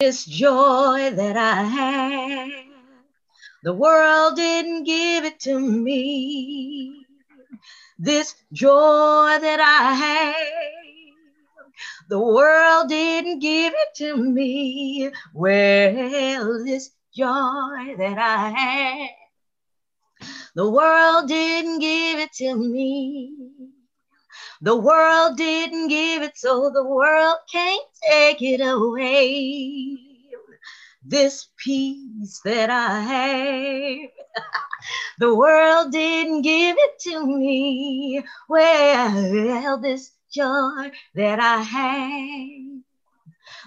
this 0.00 0.24
joy 0.26 1.10
that 1.10 1.36
I 1.36 1.62
have. 1.64 2.50
The 3.64 3.72
world 3.72 4.36
didn't 4.36 4.84
give 4.84 5.24
it 5.24 5.40
to 5.40 5.58
me. 5.58 7.04
This 7.98 8.36
joy 8.52 9.38
that 9.40 9.58
I 9.58 9.94
have, 9.94 10.36
the 12.08 12.20
world 12.20 12.88
didn't 12.88 13.40
give 13.40 13.72
it 13.74 13.88
to 13.96 14.16
me. 14.16 15.10
Well, 15.34 16.64
this 16.64 16.90
joy 17.12 17.96
that 17.98 18.18
I 18.18 18.50
have, 18.50 20.28
the 20.54 20.70
world 20.70 21.26
didn't 21.26 21.80
give 21.80 22.20
it 22.20 22.32
to 22.34 22.54
me. 22.54 23.57
The 24.60 24.74
world 24.74 25.36
didn't 25.36 25.86
give 25.86 26.22
it, 26.22 26.36
so 26.36 26.68
the 26.70 26.82
world 26.82 27.36
can't 27.50 27.86
take 28.10 28.42
it 28.42 28.60
away. 28.60 29.96
This 31.04 31.46
peace 31.56 32.40
that 32.44 32.68
I 32.68 33.00
have, 33.00 34.10
the 35.20 35.32
world 35.32 35.92
didn't 35.92 36.42
give 36.42 36.76
it 36.76 36.98
to 37.02 37.24
me. 37.24 38.24
Well, 38.48 39.78
this 39.78 40.10
joy 40.32 40.90
that 41.14 41.38
I 41.38 41.62
have, 41.62 42.82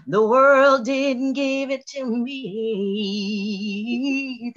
the 0.08 0.27
world 0.27 0.83
didn't 0.83 1.31
give 1.33 1.71
it 1.71 1.88
to 1.88 2.05
me. 2.05 3.31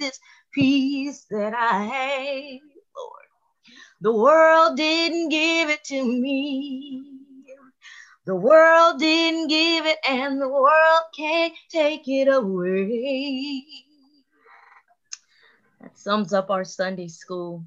This 0.01 0.19
peace 0.53 1.25
that 1.29 1.53
I 1.53 1.83
have 1.85 2.74
the 4.05 4.11
world 4.11 4.77
didn't 4.77 5.29
give 5.29 5.67
it 5.71 5.83
to 5.85 6.03
me. 6.03 7.01
The 8.25 8.35
world 8.35 8.99
didn't 8.99 9.47
give 9.47 9.87
it, 9.87 9.97
and 10.07 10.39
the 10.39 10.47
world 10.47 11.01
can't 11.17 11.55
take 11.71 12.07
it 12.07 12.27
away. 12.27 13.65
That 15.81 15.97
sums 15.97 16.33
up 16.33 16.51
our 16.51 16.63
Sunday 16.63 17.07
school 17.07 17.65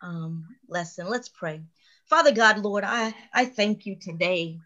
um, 0.00 0.46
lesson. 0.68 1.08
Let's 1.10 1.28
pray. 1.28 1.60
Father 2.08 2.30
God, 2.30 2.58
Lord, 2.60 2.84
I, 2.86 3.12
I 3.34 3.46
thank 3.46 3.84
you 3.84 3.96
today 3.96 4.60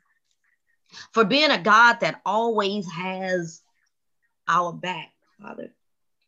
for 1.12 1.24
being 1.24 1.50
a 1.50 1.58
God 1.58 2.00
that 2.00 2.20
always 2.26 2.86
has 2.90 3.62
our 4.46 4.74
back, 4.74 5.10
Father. 5.40 5.72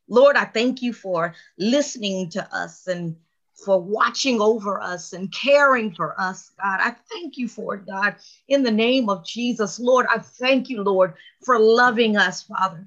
Lord, 0.09 0.37
I 0.37 0.47
thank 0.47 0.81
you 0.81 0.95
for 0.95 1.35
listening 1.59 2.31
to 2.31 2.57
us 2.57 2.87
and 2.87 3.17
for 3.65 3.81
watching 3.81 4.41
over 4.41 4.81
us 4.81 5.13
and 5.13 5.33
caring 5.33 5.93
for 5.93 6.19
us, 6.21 6.51
God. 6.61 6.81
I 6.81 6.95
thank 7.11 7.37
you 7.37 7.49
for 7.49 7.75
it, 7.75 7.87
God. 7.87 8.17
In 8.49 8.63
the 8.63 8.71
name 8.71 9.09
of 9.09 9.25
Jesus, 9.25 9.81
Lord, 9.81 10.07
I 10.11 10.19
thank 10.19 10.69
you, 10.69 10.83
Lord, 10.83 11.15
for 11.45 11.59
loving 11.59 12.17
us, 12.17 12.43
Father. 12.43 12.87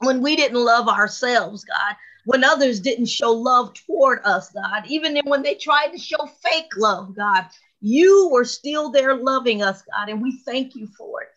When 0.00 0.22
we 0.22 0.36
didn't 0.36 0.62
love 0.62 0.88
ourselves, 0.88 1.64
God, 1.64 1.96
when 2.26 2.44
others 2.44 2.80
didn't 2.80 3.06
show 3.06 3.32
love 3.32 3.74
toward 3.74 4.20
us, 4.24 4.50
God, 4.50 4.84
even 4.86 5.18
when 5.24 5.42
they 5.42 5.54
tried 5.54 5.88
to 5.88 5.98
show 5.98 6.26
fake 6.42 6.76
love, 6.76 7.14
God, 7.16 7.46
you 7.80 8.30
were 8.32 8.44
still 8.44 8.90
there 8.90 9.14
loving 9.16 9.62
us, 9.62 9.82
God, 9.82 10.08
and 10.08 10.22
we 10.22 10.38
thank 10.44 10.74
you 10.74 10.86
for 10.98 11.22
it. 11.22 11.28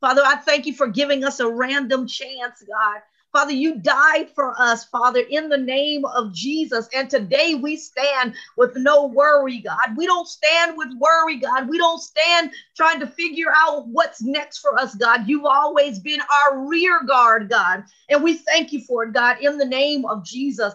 Father, 0.00 0.22
I 0.24 0.36
thank 0.36 0.66
you 0.66 0.74
for 0.74 0.86
giving 0.86 1.24
us 1.24 1.40
a 1.40 1.48
random 1.48 2.06
chance, 2.06 2.62
God, 2.68 3.00
Father, 3.34 3.52
you 3.52 3.74
died 3.78 4.30
for 4.30 4.54
us, 4.60 4.84
Father, 4.84 5.18
in 5.28 5.48
the 5.48 5.58
name 5.58 6.04
of 6.04 6.32
Jesus. 6.32 6.88
And 6.94 7.10
today 7.10 7.56
we 7.56 7.74
stand 7.74 8.36
with 8.56 8.76
no 8.76 9.06
worry, 9.06 9.58
God. 9.58 9.96
We 9.96 10.06
don't 10.06 10.28
stand 10.28 10.76
with 10.76 10.90
worry, 11.00 11.38
God. 11.38 11.68
We 11.68 11.76
don't 11.76 12.00
stand 12.00 12.52
trying 12.76 13.00
to 13.00 13.08
figure 13.08 13.52
out 13.56 13.88
what's 13.88 14.22
next 14.22 14.58
for 14.58 14.78
us, 14.78 14.94
God. 14.94 15.26
You've 15.26 15.46
always 15.46 15.98
been 15.98 16.20
our 16.20 16.64
rear 16.68 17.02
guard, 17.02 17.50
God. 17.50 17.82
And 18.08 18.22
we 18.22 18.34
thank 18.34 18.72
you 18.72 18.82
for 18.82 19.02
it, 19.02 19.12
God, 19.12 19.38
in 19.40 19.58
the 19.58 19.66
name 19.66 20.04
of 20.04 20.24
Jesus. 20.24 20.72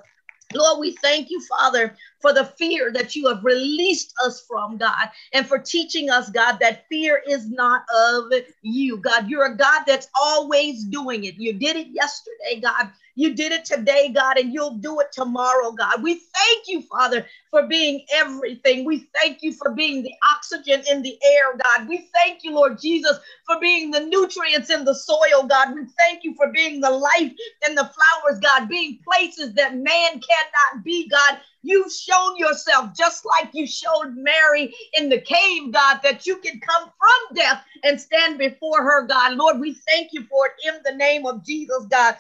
Lord, 0.54 0.82
we 0.82 0.98
thank 0.98 1.30
you, 1.30 1.42
Father, 1.48 1.96
for 2.22 2.34
the 2.34 2.46
fear 2.46 2.92
that 2.94 3.16
you 3.16 3.28
have 3.28 3.44
released 3.44 4.14
us 4.26 4.44
from, 4.48 4.78
God, 4.78 5.10
and 5.34 5.48
for 5.48 5.60
teaching 5.60 6.10
us, 6.10 6.30
God, 6.30 6.58
that 6.62 6.86
fear 6.90 7.22
is 7.28 7.50
not 7.50 7.84
of 7.96 8.32
you. 8.64 8.98
God, 8.98 9.30
you're 9.30 9.46
a 9.46 9.56
God 9.58 9.84
that's 9.88 10.10
always 10.20 10.84
doing 10.86 11.26
it. 11.26 11.36
You 11.38 11.54
did 11.54 11.78
it 11.78 11.88
yesterday, 11.92 12.62
God. 12.62 12.90
You 13.16 13.36
did 13.36 13.52
it 13.52 13.66
today, 13.66 14.10
God, 14.14 14.38
and 14.38 14.54
you'll 14.54 14.76
do 14.78 15.00
it 15.02 15.08
tomorrow, 15.12 15.72
God. 15.74 16.04
We 16.04 16.16
thank 16.34 16.66
you, 16.68 16.82
Father, 16.84 17.26
for 17.52 17.68
being 17.68 18.06
everything. 18.14 18.86
We 18.86 19.08
thank 19.20 19.40
you 19.44 19.54
for 19.54 19.72
being 19.74 20.04
the 20.04 20.14
oxygen 20.34 20.84
in 20.90 21.02
the 21.02 21.18
air, 21.26 21.58
God. 21.64 21.88
We 21.90 22.10
thank 22.16 22.44
you, 22.44 22.54
Lord 22.54 22.80
Jesus, 22.82 23.20
for 23.46 23.60
being 23.60 23.92
the 23.92 24.02
nutrients 24.02 24.70
in 24.70 24.86
the 24.86 24.96
soil, 24.96 25.44
God. 25.50 25.74
We 25.76 25.82
thank 26.00 26.24
you 26.24 26.36
for 26.36 26.52
being 26.54 26.82
the 26.82 26.92
life 26.92 27.34
in 27.68 27.76
the 27.76 27.90
flowers, 27.92 28.40
God, 28.40 28.70
being 28.70 29.00
places 29.08 29.54
that 29.56 29.76
man 29.76 30.12
cannot 30.14 30.84
be, 30.84 31.10
God. 31.10 31.40
You've 31.64 31.92
shown 31.92 32.38
yourself 32.38 32.92
just 32.96 33.26
like 33.26 33.50
you 33.54 33.68
showed 33.68 34.16
Mary 34.16 34.74
in 34.94 35.10
the 35.10 35.22
cave, 35.22 35.72
God, 35.74 36.00
that 36.04 36.26
you 36.26 36.38
can 36.38 36.60
come 36.60 36.84
from 36.86 37.36
death 37.36 37.64
and 37.84 38.00
stand 38.00 38.38
before 38.38 38.84
her, 38.84 39.08
God. 39.08 39.36
Lord, 39.36 39.60
we 39.60 39.74
thank 39.74 40.14
you 40.14 40.24
for 40.24 40.48
it 40.48 40.54
in 40.68 40.82
the 40.86 40.98
name 40.98 41.26
of 41.26 41.46
Jesus, 41.46 41.86
God. 41.90 42.16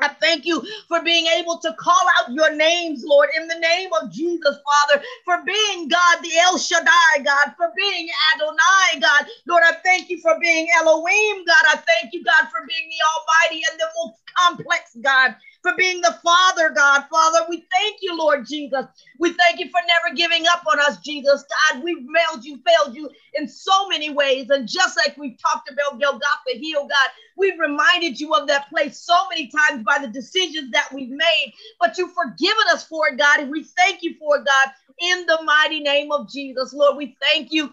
I 0.00 0.08
thank 0.20 0.44
you 0.44 0.62
for 0.88 1.02
being 1.02 1.26
able 1.26 1.58
to 1.58 1.72
call 1.78 2.02
out 2.18 2.32
your 2.32 2.54
names, 2.54 3.04
Lord, 3.06 3.30
in 3.36 3.48
the 3.48 3.58
name 3.58 3.90
of 4.02 4.12
Jesus, 4.12 4.56
Father, 4.56 5.02
for 5.24 5.42
being 5.44 5.88
God, 5.88 6.18
the 6.22 6.36
El 6.38 6.58
Shaddai, 6.58 7.24
God, 7.24 7.54
for 7.56 7.72
being 7.76 8.08
Adonai, 8.34 9.00
God. 9.00 9.26
Lord, 9.46 9.62
I 9.66 9.74
thank 9.84 10.10
you 10.10 10.20
for 10.20 10.38
being 10.40 10.68
Elohim, 10.78 11.44
God. 11.46 11.64
I 11.68 11.76
thank 11.76 12.12
you, 12.12 12.24
God, 12.24 12.48
for 12.50 12.66
being 12.68 12.90
the 12.90 13.02
Almighty 13.16 13.64
and 13.70 13.80
the 13.80 13.86
most 13.96 14.18
complex 14.38 14.96
God 15.02 15.34
for 15.66 15.76
being 15.76 16.00
the 16.00 16.16
Father, 16.22 16.70
God. 16.70 17.04
Father, 17.10 17.40
we 17.48 17.64
thank 17.72 17.96
you, 18.00 18.16
Lord 18.16 18.46
Jesus. 18.46 18.86
We 19.18 19.32
thank 19.32 19.58
you 19.58 19.68
for 19.68 19.80
never 19.86 20.14
giving 20.14 20.46
up 20.46 20.62
on 20.70 20.78
us, 20.78 20.98
Jesus. 20.98 21.44
God, 21.72 21.82
we've 21.82 22.06
failed 22.14 22.44
you, 22.44 22.60
failed 22.64 22.94
you 22.94 23.10
in 23.34 23.48
so 23.48 23.88
many 23.88 24.10
ways. 24.10 24.50
And 24.50 24.68
just 24.68 24.96
like 24.96 25.16
we've 25.16 25.36
talked 25.38 25.68
about 25.70 26.00
Golgotha 26.00 26.54
Hill, 26.54 26.82
God, 26.82 27.10
we've 27.36 27.58
reminded 27.58 28.20
you 28.20 28.32
of 28.34 28.46
that 28.46 28.68
place 28.68 28.98
so 28.98 29.28
many 29.28 29.50
times 29.50 29.82
by 29.84 29.98
the 30.00 30.08
decisions 30.08 30.70
that 30.70 30.92
we've 30.92 31.10
made. 31.10 31.52
But 31.80 31.98
you've 31.98 32.14
forgiven 32.14 32.64
us 32.72 32.84
for 32.86 33.08
it, 33.08 33.18
God. 33.18 33.40
And 33.40 33.50
we 33.50 33.64
thank 33.64 34.02
you 34.02 34.14
for 34.20 34.36
it, 34.36 34.46
God, 34.46 34.72
in 35.00 35.26
the 35.26 35.40
mighty 35.44 35.80
name 35.80 36.12
of 36.12 36.30
Jesus. 36.30 36.72
Lord, 36.72 36.96
we 36.96 37.16
thank 37.20 37.50
you 37.50 37.72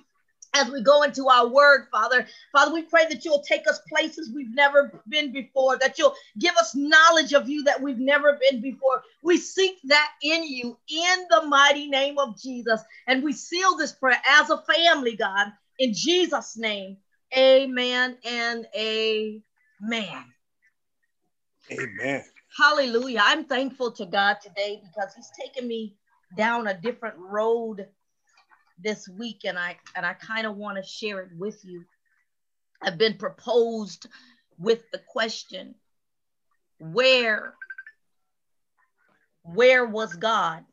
as 0.53 0.69
we 0.69 0.81
go 0.81 1.03
into 1.03 1.27
our 1.27 1.47
word, 1.47 1.87
Father. 1.91 2.27
Father, 2.51 2.73
we 2.73 2.83
pray 2.83 3.05
that 3.09 3.25
you'll 3.25 3.41
take 3.41 3.67
us 3.67 3.79
places 3.89 4.31
we've 4.33 4.53
never 4.53 5.01
been 5.07 5.31
before, 5.31 5.77
that 5.79 5.97
you'll 5.97 6.15
give 6.39 6.55
us 6.55 6.75
knowledge 6.75 7.33
of 7.33 7.49
you 7.49 7.63
that 7.63 7.81
we've 7.81 7.99
never 7.99 8.39
been 8.39 8.61
before. 8.61 9.01
We 9.21 9.37
seek 9.37 9.79
that 9.85 10.11
in 10.21 10.43
you 10.43 10.77
in 10.87 11.25
the 11.29 11.43
mighty 11.47 11.87
name 11.87 12.19
of 12.19 12.39
Jesus. 12.39 12.81
And 13.07 13.23
we 13.23 13.33
seal 13.33 13.75
this 13.77 13.93
prayer 13.93 14.21
as 14.27 14.49
a 14.49 14.61
family, 14.61 15.15
God, 15.15 15.51
in 15.79 15.93
Jesus' 15.93 16.55
name. 16.57 16.97
Amen 17.35 18.17
and 18.23 18.67
amen. 18.75 20.23
Amen. 21.71 22.23
Hallelujah. 22.55 23.21
I'm 23.23 23.45
thankful 23.45 23.91
to 23.93 24.05
God 24.05 24.37
today 24.43 24.81
because 24.83 25.15
He's 25.15 25.31
taken 25.39 25.67
me 25.67 25.95
down 26.37 26.67
a 26.67 26.73
different 26.79 27.15
road 27.17 27.87
this 28.83 29.07
week 29.07 29.41
and 29.45 29.57
I 29.57 29.77
and 29.95 30.05
I 30.05 30.13
kind 30.13 30.45
of 30.45 30.57
want 30.57 30.77
to 30.77 30.83
share 30.83 31.21
it 31.21 31.29
with 31.37 31.63
you. 31.63 31.85
I've 32.81 32.97
been 32.97 33.17
proposed 33.17 34.07
with 34.59 34.83
the 34.91 34.99
question 34.99 35.75
where 36.79 37.53
where 39.43 39.85
was 39.85 40.15
God 40.15 40.63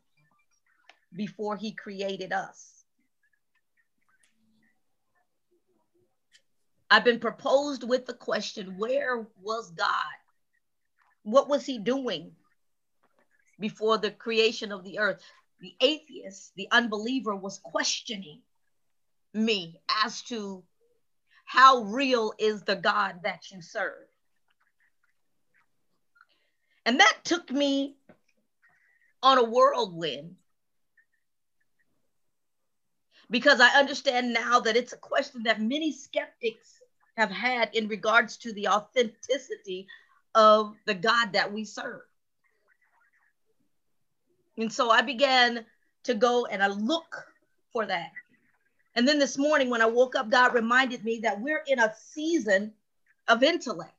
before 1.15 1.55
he 1.55 1.71
created 1.71 2.31
us? 2.31 2.83
I've 6.89 7.05
been 7.05 7.19
proposed 7.19 7.87
with 7.87 8.05
the 8.05 8.13
question 8.13 8.77
where 8.77 9.25
was 9.41 9.71
God? 9.71 9.87
What 11.23 11.47
was 11.47 11.65
he 11.65 11.77
doing 11.77 12.31
before 13.59 13.97
the 13.97 14.11
creation 14.11 14.71
of 14.71 14.83
the 14.83 14.99
earth? 14.99 15.23
The 15.61 15.75
atheist, 15.79 16.51
the 16.55 16.67
unbeliever, 16.71 17.35
was 17.35 17.59
questioning 17.59 18.41
me 19.33 19.79
as 20.03 20.21
to 20.23 20.63
how 21.45 21.83
real 21.83 22.33
is 22.39 22.63
the 22.63 22.75
God 22.75 23.19
that 23.23 23.51
you 23.51 23.61
serve. 23.61 24.07
And 26.85 26.99
that 26.99 27.17
took 27.23 27.51
me 27.51 27.95
on 29.21 29.37
a 29.37 29.43
whirlwind 29.43 30.35
because 33.29 33.61
I 33.61 33.79
understand 33.79 34.33
now 34.33 34.59
that 34.61 34.75
it's 34.75 34.93
a 34.93 34.97
question 34.97 35.43
that 35.43 35.61
many 35.61 35.91
skeptics 35.91 36.79
have 37.17 37.31
had 37.31 37.69
in 37.73 37.87
regards 37.87 38.37
to 38.37 38.53
the 38.53 38.67
authenticity 38.67 39.87
of 40.35 40.75
the 40.85 40.95
God 40.95 41.33
that 41.33 41.51
we 41.51 41.65
serve. 41.65 42.01
And 44.61 44.71
so 44.71 44.89
I 44.89 45.01
began 45.01 45.65
to 46.03 46.13
go 46.13 46.45
and 46.45 46.61
I 46.63 46.67
look 46.67 47.27
for 47.73 47.85
that. 47.85 48.11
And 48.95 49.07
then 49.07 49.19
this 49.19 49.37
morning, 49.37 49.69
when 49.69 49.81
I 49.81 49.85
woke 49.85 50.15
up, 50.15 50.29
God 50.29 50.53
reminded 50.53 51.03
me 51.03 51.19
that 51.23 51.41
we're 51.41 51.63
in 51.67 51.79
a 51.79 51.93
season 52.13 52.73
of 53.27 53.43
intellect. 53.43 53.93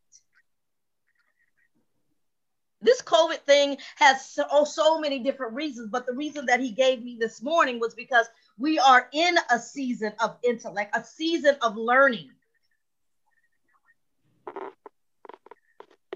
this 2.82 3.00
COVID 3.00 3.38
thing 3.42 3.78
has 3.96 4.26
so, 4.26 4.44
oh, 4.50 4.64
so 4.64 4.98
many 4.98 5.20
different 5.20 5.54
reasons, 5.54 5.88
but 5.88 6.04
the 6.06 6.12
reason 6.12 6.46
that 6.46 6.60
he 6.60 6.70
gave 6.70 7.02
me 7.02 7.16
this 7.18 7.40
morning 7.40 7.80
was 7.80 7.94
because 7.94 8.26
we 8.58 8.78
are 8.78 9.08
in 9.12 9.36
a 9.50 9.58
season 9.58 10.12
of 10.22 10.36
intellect, 10.42 10.94
a 10.96 11.04
season 11.04 11.56
of 11.62 11.76
learning. 11.76 12.30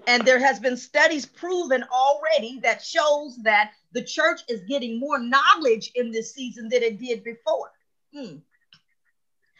And 0.07 0.25
there 0.25 0.39
has 0.39 0.59
been 0.59 0.77
studies 0.77 1.25
proven 1.25 1.83
already 1.91 2.59
that 2.63 2.81
shows 2.81 3.37
that 3.43 3.71
the 3.91 4.03
church 4.03 4.41
is 4.47 4.61
getting 4.61 4.99
more 4.99 5.19
knowledge 5.19 5.91
in 5.95 6.11
this 6.11 6.33
season 6.33 6.69
than 6.69 6.81
it 6.81 6.99
did 6.99 7.23
before. 7.23 7.71
Hmm. 8.13 8.37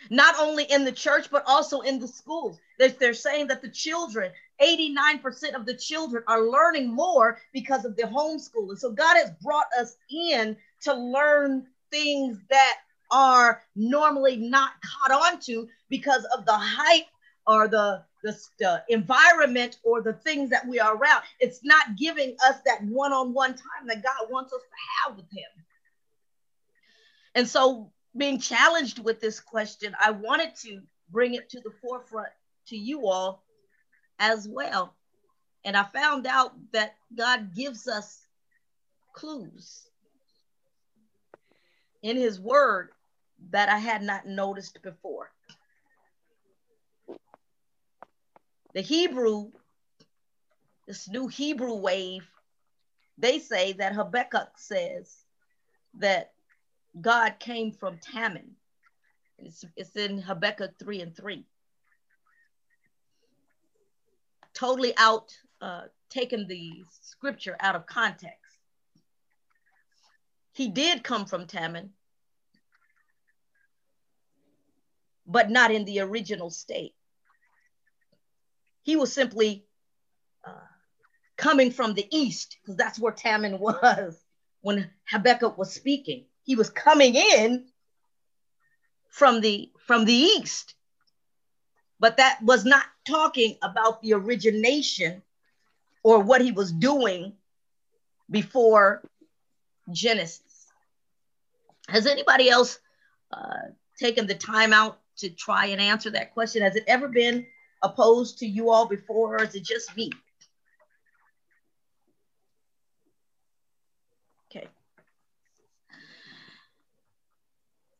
Not 0.09 0.35
only 0.39 0.63
in 0.63 0.85
the 0.85 0.91
church, 0.91 1.29
but 1.29 1.43
also 1.45 1.81
in 1.81 1.99
the 1.99 2.07
schools. 2.07 2.59
They're, 2.79 2.89
they're 2.89 3.13
saying 3.13 3.47
that 3.47 3.61
the 3.61 3.69
children 3.69 4.31
89% 4.61 5.53
of 5.53 5.65
the 5.65 5.75
children 5.75 6.23
are 6.27 6.49
learning 6.49 6.93
more 6.93 7.39
because 7.53 7.85
of 7.85 7.95
the 7.95 8.03
homeschooling. 8.03 8.77
So 8.77 8.91
God 8.91 9.15
has 9.17 9.31
brought 9.41 9.67
us 9.79 9.95
in 10.09 10.57
to 10.81 10.93
learn 10.93 11.67
things 11.91 12.39
that 12.49 12.77
are 13.11 13.61
normally 13.75 14.37
not 14.37 14.71
caught 14.81 15.11
on 15.11 15.39
to 15.41 15.67
because 15.89 16.25
of 16.35 16.45
the 16.45 16.57
hype 16.57 17.05
or 17.45 17.67
the, 17.67 18.03
the, 18.23 18.83
environment 18.89 19.79
or 19.83 20.01
the 20.01 20.13
things 20.13 20.49
that 20.49 20.67
we 20.67 20.79
are 20.79 20.95
around. 20.95 21.23
It's 21.39 21.63
not 21.63 21.95
giving 21.95 22.35
us 22.45 22.57
that 22.65 22.83
one-on-one 22.83 23.51
time 23.51 23.87
that 23.87 24.03
God 24.03 24.29
wants 24.29 24.53
us 24.53 24.61
to 24.61 25.09
have 25.09 25.17
with 25.17 25.31
him. 25.31 25.49
And 27.35 27.47
so 27.47 27.91
being 28.15 28.39
challenged 28.39 28.99
with 28.99 29.21
this 29.21 29.39
question, 29.39 29.95
I 30.03 30.11
wanted 30.11 30.55
to 30.63 30.81
bring 31.09 31.35
it 31.35 31.49
to 31.51 31.61
the 31.61 31.71
forefront 31.81 32.29
to 32.67 32.77
you 32.77 33.07
all 33.07 33.43
as 34.19 34.47
well. 34.47 34.95
And 35.63 35.77
I 35.77 35.83
found 35.83 36.25
out 36.25 36.53
that 36.73 36.95
God 37.15 37.53
gives 37.53 37.87
us 37.87 38.25
clues 39.13 39.87
in 42.01 42.17
his 42.17 42.39
word 42.39 42.89
that 43.51 43.69
I 43.69 43.77
had 43.77 44.01
not 44.01 44.27
noticed 44.27 44.81
before. 44.81 45.31
The 48.77 48.83
Hebrew, 48.83 49.49
this 50.85 51.09
new 51.09 51.27
Hebrew 51.27 51.73
wave, 51.73 52.29
they 53.17 53.39
say 53.39 53.73
that 53.73 53.93
Habakkuk 53.95 54.49
says 54.55 55.15
that 55.95 56.33
God 57.01 57.39
came 57.39 57.71
from 57.71 57.97
Taman. 57.97 58.51
It's, 59.39 59.65
it's 59.75 59.95
in 59.95 60.19
Habakkuk 60.19 60.77
3 60.77 61.01
and 61.01 61.17
3 61.17 61.43
totally 64.53 64.93
out, 64.97 65.35
uh, 65.59 65.85
taken 66.11 66.45
the 66.45 66.83
scripture 67.01 67.57
out 67.59 67.75
of 67.75 67.87
context. 67.87 68.59
He 70.53 70.67
did 70.67 71.03
come 71.03 71.25
from 71.25 71.47
Taman, 71.47 71.93
but 75.25 75.49
not 75.49 75.71
in 75.71 75.83
the 75.85 76.01
original 76.01 76.51
state. 76.51 76.93
He 78.87 78.95
was 78.95 79.13
simply 79.13 79.67
uh, 80.43 80.67
coming 81.37 81.69
from 81.69 81.93
the 81.93 82.07
east, 82.09 82.57
because 82.61 82.75
that's 82.75 82.97
where 82.97 83.13
Taman 83.13 83.59
was 83.59 84.19
when 84.61 84.89
Habakkuk 85.11 85.59
was 85.59 85.71
speaking. 85.71 86.25
He 86.43 86.55
was 86.55 86.71
coming 86.71 87.13
in 87.13 87.67
from 89.11 89.41
the 89.41 89.71
from 89.85 90.05
the 90.05 90.13
east 90.13 90.73
but 91.99 92.17
that 92.17 92.39
was 92.43 92.65
not 92.65 92.85
talking 93.07 93.57
about 93.61 94.01
the 94.01 94.13
origination 94.13 95.21
or 96.03 96.19
what 96.19 96.41
he 96.41 96.51
was 96.51 96.71
doing 96.71 97.33
before 98.29 99.01
Genesis. 99.91 100.41
Has 101.87 102.05
anybody 102.05 102.49
else 102.49 102.79
uh, 103.31 103.71
taken 103.97 104.27
the 104.27 104.35
time 104.35 104.73
out 104.73 104.99
to 105.17 105.29
try 105.29 105.67
and 105.67 105.81
answer 105.81 106.09
that 106.11 106.33
question? 106.33 106.61
Has 106.61 106.75
it 106.75 106.83
ever 106.87 107.07
been 107.07 107.47
opposed 107.81 108.39
to 108.39 108.47
you 108.47 108.71
all 108.71 108.87
before, 108.87 109.35
or 109.35 109.43
is 109.43 109.55
it 109.55 109.63
just 109.63 109.95
me? 109.95 110.11
Okay. 114.49 114.67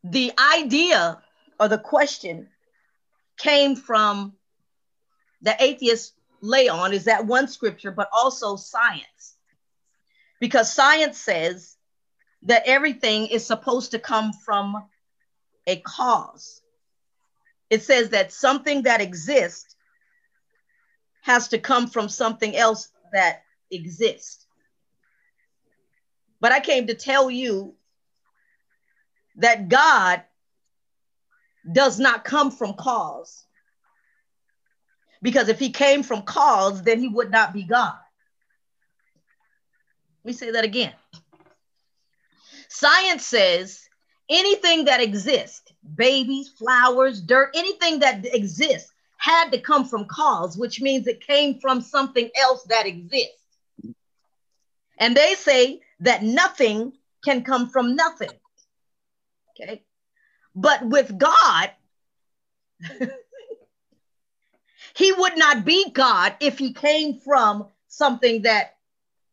The 0.04 0.32
idea 0.38 1.22
or 1.60 1.68
the 1.68 1.78
question 1.78 2.48
came 3.38 3.76
from 3.76 4.34
the 5.42 5.54
atheist 5.62 6.14
Leon, 6.40 6.92
is 6.92 7.04
that 7.04 7.26
one 7.26 7.48
scripture, 7.48 7.90
but 7.90 8.08
also 8.12 8.56
science. 8.56 9.36
Because 10.40 10.72
science 10.72 11.18
says 11.18 11.76
that 12.42 12.62
everything 12.66 13.26
is 13.26 13.44
supposed 13.44 13.90
to 13.90 13.98
come 13.98 14.32
from 14.32 14.88
a 15.66 15.76
cause. 15.80 16.62
It 17.70 17.82
says 17.82 18.10
that 18.10 18.32
something 18.32 18.82
that 18.82 19.00
exists 19.00 19.76
has 21.22 21.48
to 21.48 21.58
come 21.58 21.86
from 21.86 22.08
something 22.08 22.56
else 22.56 22.90
that 23.12 23.42
exists. 23.70 24.46
But 26.40 26.52
I 26.52 26.60
came 26.60 26.86
to 26.86 26.94
tell 26.94 27.30
you 27.30 27.74
that 29.36 29.68
God 29.68 30.22
does 31.70 31.98
not 31.98 32.24
come 32.24 32.50
from 32.50 32.74
cause. 32.74 33.44
Because 35.20 35.48
if 35.48 35.58
he 35.58 35.70
came 35.70 36.02
from 36.02 36.22
cause, 36.22 36.82
then 36.82 37.00
he 37.00 37.08
would 37.08 37.30
not 37.30 37.52
be 37.52 37.64
God. 37.64 37.94
Let 40.24 40.30
me 40.30 40.32
say 40.32 40.52
that 40.52 40.64
again. 40.64 40.92
Science 42.68 43.24
says 43.24 43.87
anything 44.28 44.84
that 44.86 45.00
exists, 45.00 45.72
babies, 45.94 46.48
flowers, 46.48 47.20
dirt, 47.20 47.50
anything 47.54 48.00
that 48.00 48.24
exists 48.34 48.92
had 49.18 49.50
to 49.50 49.60
come 49.60 49.84
from 49.84 50.06
cause, 50.06 50.56
which 50.56 50.80
means 50.80 51.06
it 51.06 51.26
came 51.26 51.58
from 51.60 51.80
something 51.80 52.30
else 52.40 52.62
that 52.64 52.86
exists. 52.86 53.34
And 54.98 55.16
they 55.16 55.34
say 55.34 55.80
that 56.00 56.22
nothing 56.22 56.92
can 57.24 57.42
come 57.44 57.68
from 57.68 57.96
nothing. 57.96 58.30
Okay. 59.60 59.82
But 60.54 60.86
with 60.86 61.16
God, 61.18 61.70
he 64.94 65.12
would 65.12 65.36
not 65.36 65.64
be 65.64 65.90
God 65.90 66.36
if 66.40 66.58
he 66.58 66.72
came 66.72 67.20
from 67.20 67.66
something 67.88 68.42
that 68.42 68.76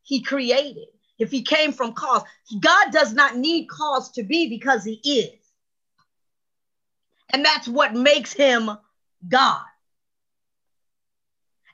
he 0.04 0.22
created, 0.22 0.88
if 1.18 1.32
he 1.32 1.44
came 1.44 1.72
from 1.72 1.94
cause. 1.94 2.24
God 2.60 2.92
does 2.92 3.14
not 3.14 3.38
need 3.38 3.68
cause 3.68 4.12
to 4.12 4.24
be 4.24 4.50
because 4.50 4.84
he 4.84 5.00
is. 5.04 5.40
And 7.30 7.44
that's 7.44 7.68
what 7.68 7.94
makes 7.94 8.34
him 8.34 8.70
God. 9.28 9.62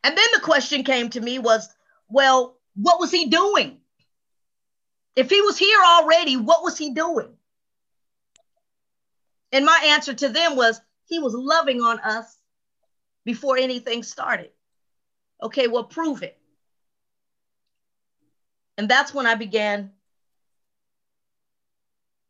And 0.03 0.17
then 0.17 0.27
the 0.33 0.41
question 0.41 0.83
came 0.83 1.09
to 1.09 1.21
me 1.21 1.39
was, 1.39 1.67
well, 2.07 2.57
what 2.75 2.99
was 2.99 3.11
he 3.11 3.27
doing? 3.27 3.77
If 5.15 5.29
he 5.29 5.41
was 5.41 5.57
here 5.57 5.79
already, 5.85 6.37
what 6.37 6.63
was 6.63 6.77
he 6.77 6.93
doing? 6.93 7.35
And 9.51 9.65
my 9.65 9.83
answer 9.87 10.13
to 10.13 10.29
them 10.29 10.55
was, 10.55 10.79
he 11.05 11.19
was 11.19 11.33
loving 11.33 11.81
on 11.81 11.99
us 11.99 12.37
before 13.25 13.57
anything 13.57 14.01
started. 14.01 14.49
Okay, 15.43 15.67
well, 15.67 15.83
prove 15.83 16.23
it. 16.23 16.40
And 18.81 18.89
that's 18.89 19.13
when 19.13 19.27
I 19.27 19.35
began 19.35 19.91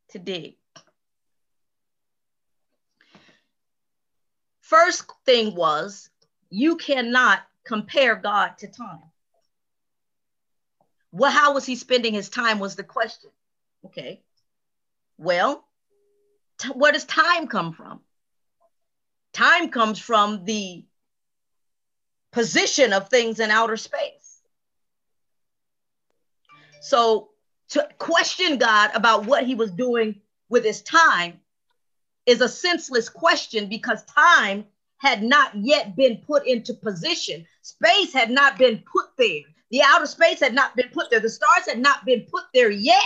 to 0.10 0.20
dig. 0.20 0.58
First 4.60 5.10
thing 5.25 5.55
was, 5.55 6.10
you 6.50 6.75
cannot 6.75 7.39
compare 7.63 8.17
God 8.17 8.58
to 8.58 8.67
time. 8.67 9.00
Well, 11.13 11.31
how 11.31 11.53
was 11.53 11.65
he 11.65 11.77
spending 11.77 12.13
his 12.13 12.27
time 12.27 12.60
was 12.60 12.75
the 12.75 12.84
question. 12.84 13.29
Okay. 13.86 14.22
Well, 15.17 15.65
where 16.75 16.91
does 16.91 17.05
time 17.05 17.48
come 17.48 17.72
from? 17.72 18.01
Time 19.31 19.70
comes 19.70 20.00
from 20.00 20.43
the 20.43 20.84
position 22.34 22.91
of 22.91 23.08
things 23.08 23.39
in 23.39 23.51
outer 23.51 23.77
space. 23.77 24.20
So 26.81 27.29
to 27.69 27.88
question 27.97 28.57
God 28.57 28.91
about 28.93 29.25
what 29.25 29.45
he 29.45 29.55
was 29.55 29.71
doing 29.71 30.21
with 30.50 30.65
his 30.65 30.81
time 30.81 31.39
is 32.25 32.41
a 32.41 32.50
senseless 32.50 33.07
question 33.07 33.69
because 33.69 34.03
time 34.05 34.65
had 34.97 35.23
not 35.23 35.51
yet 35.55 35.95
been 35.95 36.17
put 36.17 36.45
into 36.45 36.73
position. 36.73 37.45
Space 37.61 38.13
had 38.13 38.29
not 38.29 38.57
been 38.57 38.83
put 38.91 39.05
there. 39.17 39.41
The 39.71 39.81
outer 39.83 40.05
space 40.05 40.39
had 40.39 40.53
not 40.53 40.75
been 40.75 40.89
put 40.89 41.09
there. 41.09 41.19
The 41.19 41.29
stars 41.29 41.67
had 41.67 41.79
not 41.79 42.05
been 42.05 42.27
put 42.29 42.43
there 42.53 42.69
yet 42.69 43.01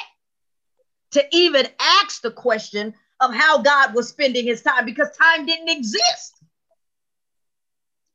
to 1.12 1.24
even 1.32 1.68
ask 1.80 2.22
the 2.22 2.32
question 2.32 2.94
of 3.22 3.34
how 3.34 3.62
God 3.62 3.94
was 3.94 4.10
spending 4.10 4.46
his 4.46 4.62
time 4.62 4.86
because 4.86 5.16
time 5.16 5.46
didn't 5.46 5.70
exist. 5.70 6.34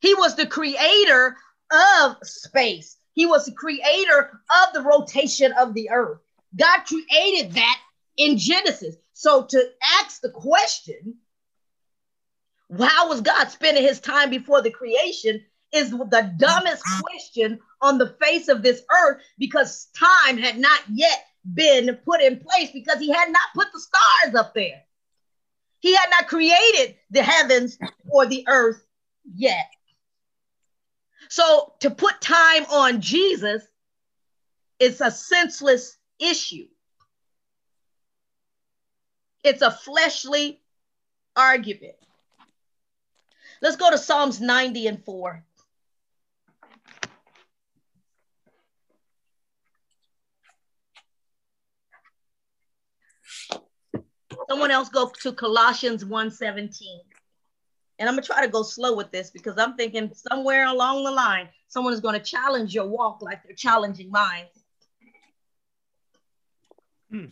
He 0.00 0.14
was 0.14 0.36
the 0.36 0.46
creator 0.46 1.36
of 1.70 2.16
space. 2.22 2.96
He 3.12 3.26
was 3.26 3.44
the 3.44 3.52
creator 3.52 4.40
of 4.50 4.72
the 4.72 4.82
rotation 4.82 5.52
of 5.52 5.74
the 5.74 5.90
earth. 5.90 6.20
God 6.56 6.80
created 6.86 7.52
that 7.52 7.80
in 8.16 8.38
Genesis. 8.38 8.96
So 9.12 9.44
to 9.44 9.70
ask 10.00 10.20
the 10.20 10.30
question, 10.30 11.16
how 12.78 13.08
was 13.08 13.20
God 13.20 13.48
spending 13.48 13.82
his 13.82 14.00
time 14.00 14.30
before 14.30 14.62
the 14.62 14.70
creation 14.70 15.44
is 15.72 15.90
the 15.90 16.34
dumbest 16.38 16.82
question 17.02 17.60
on 17.80 17.98
the 17.98 18.16
face 18.20 18.48
of 18.48 18.62
this 18.62 18.82
earth 18.90 19.22
because 19.38 19.88
time 19.96 20.36
had 20.36 20.58
not 20.58 20.80
yet 20.92 21.24
been 21.54 21.96
put 22.04 22.20
in 22.20 22.40
place 22.40 22.70
because 22.72 22.98
he 22.98 23.10
had 23.10 23.30
not 23.30 23.42
put 23.54 23.68
the 23.72 23.80
stars 23.80 24.34
up 24.34 24.54
there. 24.54 24.82
He 25.80 25.94
had 25.94 26.10
not 26.10 26.28
created 26.28 26.96
the 27.10 27.22
heavens 27.22 27.78
or 28.08 28.26
the 28.26 28.44
earth 28.48 28.84
yet. 29.34 29.66
So 31.28 31.74
to 31.80 31.90
put 31.90 32.20
time 32.20 32.64
on 32.66 33.00
Jesus 33.00 33.62
is 34.78 35.00
a 35.00 35.10
senseless 35.10 35.96
issue. 36.18 36.66
It's 39.44 39.62
a 39.62 39.70
fleshly 39.70 40.60
argument. 41.36 41.94
Let's 43.62 43.76
go 43.76 43.90
to 43.90 43.98
Psalms 43.98 44.40
90 44.40 44.86
and 44.86 45.04
4. 45.04 45.44
Someone 54.48 54.70
else 54.70 54.88
go 54.88 55.12
to 55.22 55.32
Colossians 55.32 56.04
1:17. 56.04 57.09
And 58.00 58.08
I'm 58.08 58.14
gonna 58.14 58.26
try 58.26 58.40
to 58.40 58.50
go 58.50 58.62
slow 58.62 58.96
with 58.96 59.12
this 59.12 59.30
because 59.30 59.58
I'm 59.58 59.76
thinking 59.76 60.10
somewhere 60.14 60.66
along 60.66 61.04
the 61.04 61.10
line, 61.10 61.50
someone 61.68 61.92
is 61.92 62.00
to 62.00 62.18
challenge 62.18 62.74
your 62.74 62.86
walk 62.86 63.20
like 63.20 63.42
they're 63.44 63.54
challenging 63.54 64.10
mine. 64.10 64.46
Hmm. 67.10 67.26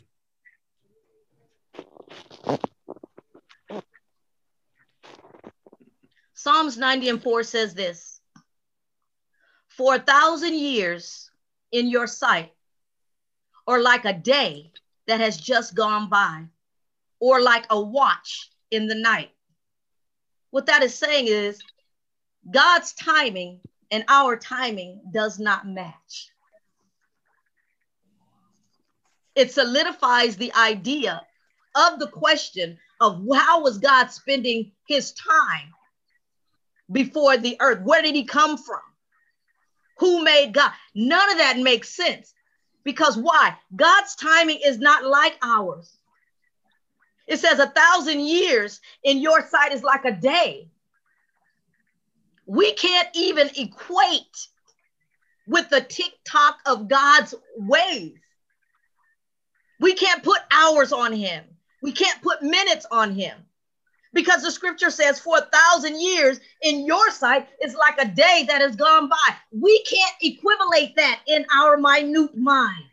Psalms 6.34 6.76
90 6.76 7.08
and 7.08 7.22
4 7.22 7.42
says 7.44 7.72
this 7.72 8.20
For 9.68 9.94
a 9.94 9.98
thousand 9.98 10.52
years 10.52 11.30
in 11.72 11.88
your 11.88 12.06
sight, 12.06 12.52
or 13.66 13.80
like 13.80 14.04
a 14.04 14.12
day 14.12 14.70
that 15.06 15.20
has 15.20 15.38
just 15.38 15.74
gone 15.74 16.10
by, 16.10 16.44
or 17.20 17.40
like 17.40 17.64
a 17.70 17.80
watch 17.80 18.50
in 18.70 18.86
the 18.86 18.94
night. 18.94 19.30
What 20.50 20.66
that 20.66 20.82
is 20.82 20.94
saying 20.94 21.26
is 21.28 21.60
God's 22.50 22.92
timing 22.94 23.60
and 23.90 24.04
our 24.08 24.36
timing 24.36 25.00
does 25.12 25.38
not 25.38 25.66
match. 25.66 26.30
It 29.34 29.52
solidifies 29.52 30.36
the 30.36 30.52
idea 30.54 31.22
of 31.74 31.98
the 31.98 32.08
question 32.08 32.78
of 33.00 33.22
how 33.34 33.62
was 33.62 33.78
God 33.78 34.06
spending 34.06 34.72
his 34.88 35.12
time 35.12 35.72
before 36.90 37.36
the 37.36 37.56
earth? 37.60 37.82
Where 37.82 38.02
did 38.02 38.14
he 38.14 38.24
come 38.24 38.56
from? 38.56 38.80
Who 39.98 40.24
made 40.24 40.54
God? 40.54 40.72
None 40.94 41.30
of 41.30 41.38
that 41.38 41.58
makes 41.58 41.94
sense. 41.94 42.32
Because 42.84 43.16
why? 43.16 43.56
God's 43.74 44.14
timing 44.16 44.60
is 44.64 44.78
not 44.78 45.04
like 45.04 45.36
ours. 45.42 45.97
It 47.28 47.38
says 47.38 47.58
a 47.58 47.68
thousand 47.68 48.20
years 48.20 48.80
in 49.04 49.18
your 49.18 49.46
sight 49.46 49.72
is 49.72 49.82
like 49.82 50.06
a 50.06 50.12
day. 50.12 50.70
We 52.46 52.72
can't 52.72 53.08
even 53.14 53.50
equate 53.54 54.48
with 55.46 55.68
the 55.68 55.82
tick 55.82 56.12
tock 56.24 56.58
of 56.64 56.88
God's 56.88 57.34
ways. 57.56 58.14
We 59.78 59.92
can't 59.92 60.22
put 60.22 60.38
hours 60.50 60.92
on 60.92 61.12
him. 61.12 61.44
We 61.82 61.92
can't 61.92 62.20
put 62.22 62.42
minutes 62.42 62.86
on 62.90 63.12
him 63.12 63.36
because 64.14 64.42
the 64.42 64.50
scripture 64.50 64.90
says 64.90 65.20
for 65.20 65.36
a 65.36 65.48
thousand 65.52 66.00
years 66.00 66.40
in 66.62 66.86
your 66.86 67.10
sight 67.10 67.46
is 67.62 67.74
like 67.74 68.00
a 68.00 68.08
day 68.08 68.46
that 68.48 68.62
has 68.62 68.74
gone 68.74 69.08
by. 69.10 69.34
We 69.52 69.82
can't 69.82 70.14
equivalate 70.22 70.96
that 70.96 71.20
in 71.26 71.44
our 71.54 71.76
minute 71.76 72.36
mind. 72.36 72.84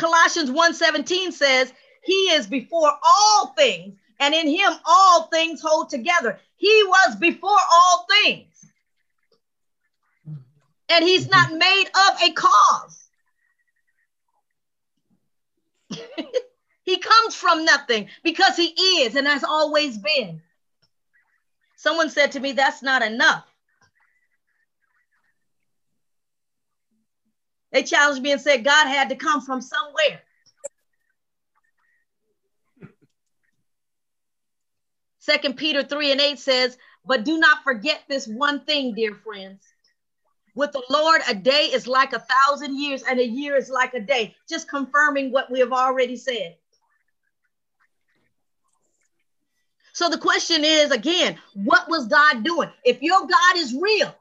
Colossians 0.00 0.50
1:17 0.50 1.30
says, 1.30 1.72
He 2.02 2.30
is 2.30 2.46
before 2.46 2.90
all 3.02 3.48
things, 3.48 3.98
and 4.18 4.34
in 4.34 4.48
him 4.48 4.72
all 4.86 5.24
things 5.24 5.60
hold 5.60 5.90
together. 5.90 6.40
He 6.56 6.82
was 6.86 7.16
before 7.16 7.58
all 7.72 8.06
things. 8.22 8.46
And 10.88 11.04
he's 11.04 11.28
not 11.28 11.48
mm-hmm. 11.48 11.58
made 11.58 11.86
of 11.86 12.22
a 12.22 12.32
cause. 12.32 13.08
he 16.82 16.96
comes 16.98 17.34
from 17.34 17.66
nothing 17.66 18.08
because 18.24 18.56
he 18.56 19.02
is 19.02 19.16
and 19.16 19.26
has 19.26 19.44
always 19.44 19.98
been. 19.98 20.40
Someone 21.76 22.08
said 22.08 22.32
to 22.32 22.40
me, 22.40 22.52
That's 22.52 22.82
not 22.82 23.02
enough. 23.02 23.49
They 27.72 27.82
challenged 27.82 28.22
me 28.22 28.32
and 28.32 28.40
said 28.40 28.64
God 28.64 28.86
had 28.86 29.08
to 29.10 29.16
come 29.16 29.40
from 29.40 29.60
somewhere. 29.60 30.20
Second 35.18 35.56
Peter 35.56 35.82
3 35.82 36.12
and 36.12 36.20
8 36.20 36.38
says, 36.38 36.78
But 37.04 37.24
do 37.24 37.38
not 37.38 37.62
forget 37.62 38.02
this 38.08 38.26
one 38.26 38.64
thing, 38.64 38.94
dear 38.94 39.14
friends. 39.14 39.64
With 40.54 40.72
the 40.72 40.82
Lord, 40.90 41.20
a 41.28 41.34
day 41.34 41.66
is 41.66 41.86
like 41.86 42.12
a 42.12 42.24
thousand 42.48 42.76
years, 42.76 43.04
and 43.04 43.20
a 43.20 43.26
year 43.26 43.56
is 43.56 43.70
like 43.70 43.94
a 43.94 44.00
day. 44.00 44.34
Just 44.48 44.68
confirming 44.68 45.30
what 45.30 45.50
we 45.50 45.60
have 45.60 45.72
already 45.72 46.16
said. 46.16 46.56
So 49.92 50.08
the 50.08 50.18
question 50.18 50.64
is 50.64 50.90
again, 50.90 51.38
what 51.54 51.88
was 51.88 52.08
God 52.08 52.42
doing? 52.42 52.70
If 52.84 53.02
your 53.02 53.20
God 53.20 53.56
is 53.56 53.74
real, 53.74 54.14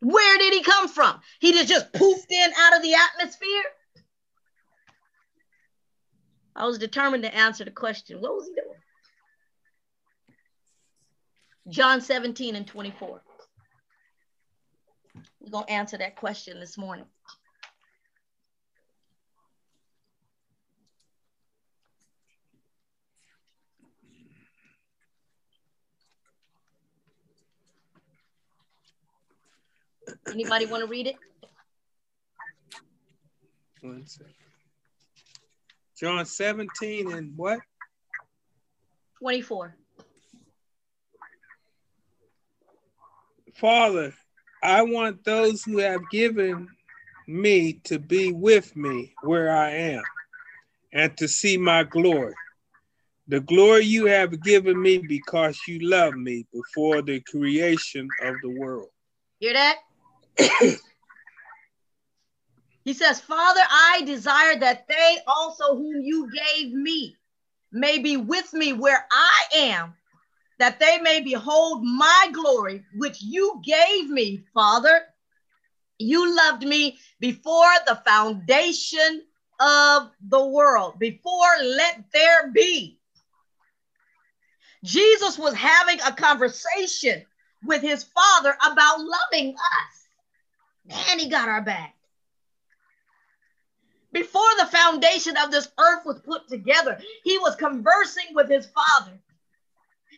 where 0.00 0.38
did 0.38 0.52
he 0.52 0.62
come 0.62 0.88
from? 0.88 1.20
He 1.38 1.52
just, 1.64 1.92
poofed 1.92 2.30
in 2.30 2.50
out 2.58 2.76
of 2.76 2.82
the 2.82 2.94
atmosphere? 2.94 3.62
I 6.56 6.66
was 6.66 6.78
determined 6.78 7.22
to 7.22 7.34
answer 7.34 7.64
the 7.64 7.70
question. 7.70 8.20
What 8.20 8.34
was 8.34 8.46
he 8.46 8.54
doing? 8.54 8.80
John 11.68 12.00
17 12.00 12.56
and 12.56 12.66
24. 12.66 13.22
We're 15.40 15.50
going 15.50 15.66
to 15.66 15.72
answer 15.72 15.98
that 15.98 16.16
question 16.16 16.58
this 16.60 16.76
morning. 16.76 17.04
Anybody 30.28 30.66
want 30.66 30.82
to 30.82 30.88
read 30.88 31.06
it? 31.06 31.16
One 33.80 34.06
second. 34.06 34.34
John 35.98 36.24
17 36.24 37.10
and 37.10 37.36
what? 37.36 37.60
24. 39.20 39.74
Father, 43.54 44.14
I 44.62 44.82
want 44.82 45.24
those 45.24 45.62
who 45.62 45.78
have 45.78 46.08
given 46.10 46.70
me 47.26 47.74
to 47.84 47.98
be 47.98 48.32
with 48.32 48.74
me 48.76 49.14
where 49.20 49.54
I 49.54 49.70
am 49.70 50.04
and 50.92 51.16
to 51.18 51.28
see 51.28 51.56
my 51.56 51.84
glory. 51.84 52.34
The 53.28 53.40
glory 53.40 53.84
you 53.84 54.06
have 54.06 54.42
given 54.42 54.80
me 54.80 54.98
because 54.98 55.60
you 55.68 55.78
love 55.80 56.16
me 56.16 56.46
before 56.52 57.02
the 57.02 57.20
creation 57.20 58.14
of 58.20 58.40
the 58.40 58.50
world. 58.50 58.88
Hear 59.38 59.52
that? 59.52 59.76
he 62.84 62.92
says, 62.92 63.20
Father, 63.20 63.60
I 63.70 64.02
desire 64.06 64.58
that 64.58 64.86
they 64.88 65.18
also 65.26 65.76
whom 65.76 66.00
you 66.00 66.30
gave 66.32 66.72
me 66.72 67.16
may 67.72 67.98
be 67.98 68.16
with 68.16 68.52
me 68.52 68.72
where 68.72 69.06
I 69.10 69.44
am, 69.54 69.94
that 70.58 70.80
they 70.80 70.98
may 70.98 71.20
behold 71.20 71.84
my 71.84 72.30
glory, 72.32 72.84
which 72.96 73.22
you 73.22 73.60
gave 73.64 74.08
me, 74.08 74.44
Father. 74.52 75.02
You 75.98 76.34
loved 76.36 76.62
me 76.62 76.98
before 77.20 77.72
the 77.86 78.00
foundation 78.06 79.22
of 79.60 80.10
the 80.28 80.44
world, 80.44 80.98
before 80.98 81.52
let 81.62 82.04
there 82.12 82.50
be. 82.50 82.98
Jesus 84.82 85.38
was 85.38 85.54
having 85.54 86.00
a 86.00 86.12
conversation 86.12 87.24
with 87.64 87.82
his 87.82 88.04
father 88.04 88.56
about 88.64 89.00
loving 89.00 89.54
us. 89.54 89.99
Man, 90.86 91.18
he 91.18 91.28
got 91.28 91.48
our 91.48 91.62
back. 91.62 91.94
Before 94.12 94.50
the 94.58 94.66
foundation 94.66 95.36
of 95.36 95.50
this 95.50 95.68
earth 95.78 96.04
was 96.04 96.20
put 96.20 96.48
together, 96.48 96.98
he 97.22 97.38
was 97.38 97.54
conversing 97.54 98.34
with 98.34 98.48
his 98.48 98.66
father. 98.66 99.18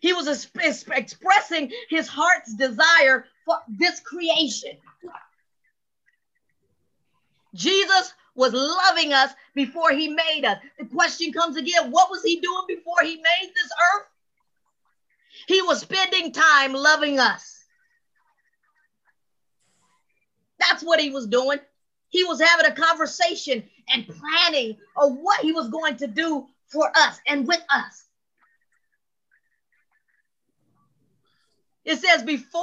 He 0.00 0.12
was 0.12 0.26
expressing 0.26 1.70
his 1.88 2.08
heart's 2.08 2.54
desire 2.54 3.26
for 3.44 3.58
this 3.68 4.00
creation. 4.00 4.78
Jesus 7.54 8.14
was 8.34 8.52
loving 8.54 9.12
us 9.12 9.32
before 9.54 9.90
he 9.90 10.08
made 10.08 10.44
us. 10.44 10.58
The 10.78 10.86
question 10.86 11.32
comes 11.32 11.56
again 11.56 11.90
what 11.90 12.10
was 12.10 12.22
he 12.22 12.40
doing 12.40 12.64
before 12.66 13.02
he 13.02 13.16
made 13.16 13.52
this 13.54 13.70
earth? 13.94 14.06
He 15.46 15.60
was 15.62 15.80
spending 15.80 16.32
time 16.32 16.72
loving 16.72 17.18
us. 17.20 17.61
That's 20.82 20.88
what 20.88 21.00
he 21.00 21.10
was 21.10 21.28
doing. 21.28 21.60
He 22.08 22.24
was 22.24 22.40
having 22.40 22.66
a 22.66 22.74
conversation 22.74 23.62
and 23.88 24.04
planning 24.04 24.76
of 24.96 25.16
what 25.16 25.40
he 25.40 25.52
was 25.52 25.68
going 25.68 25.96
to 25.98 26.08
do 26.08 26.48
for 26.66 26.90
us 26.96 27.20
and 27.28 27.46
with 27.46 27.62
us. 27.70 28.04
It 31.84 31.98
says, 31.98 32.24
before 32.24 32.62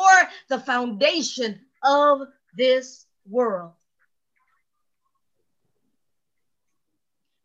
the 0.49 0.59
foundation 0.59 1.61
of 1.81 2.27
this 2.57 3.05
world. 3.25 3.71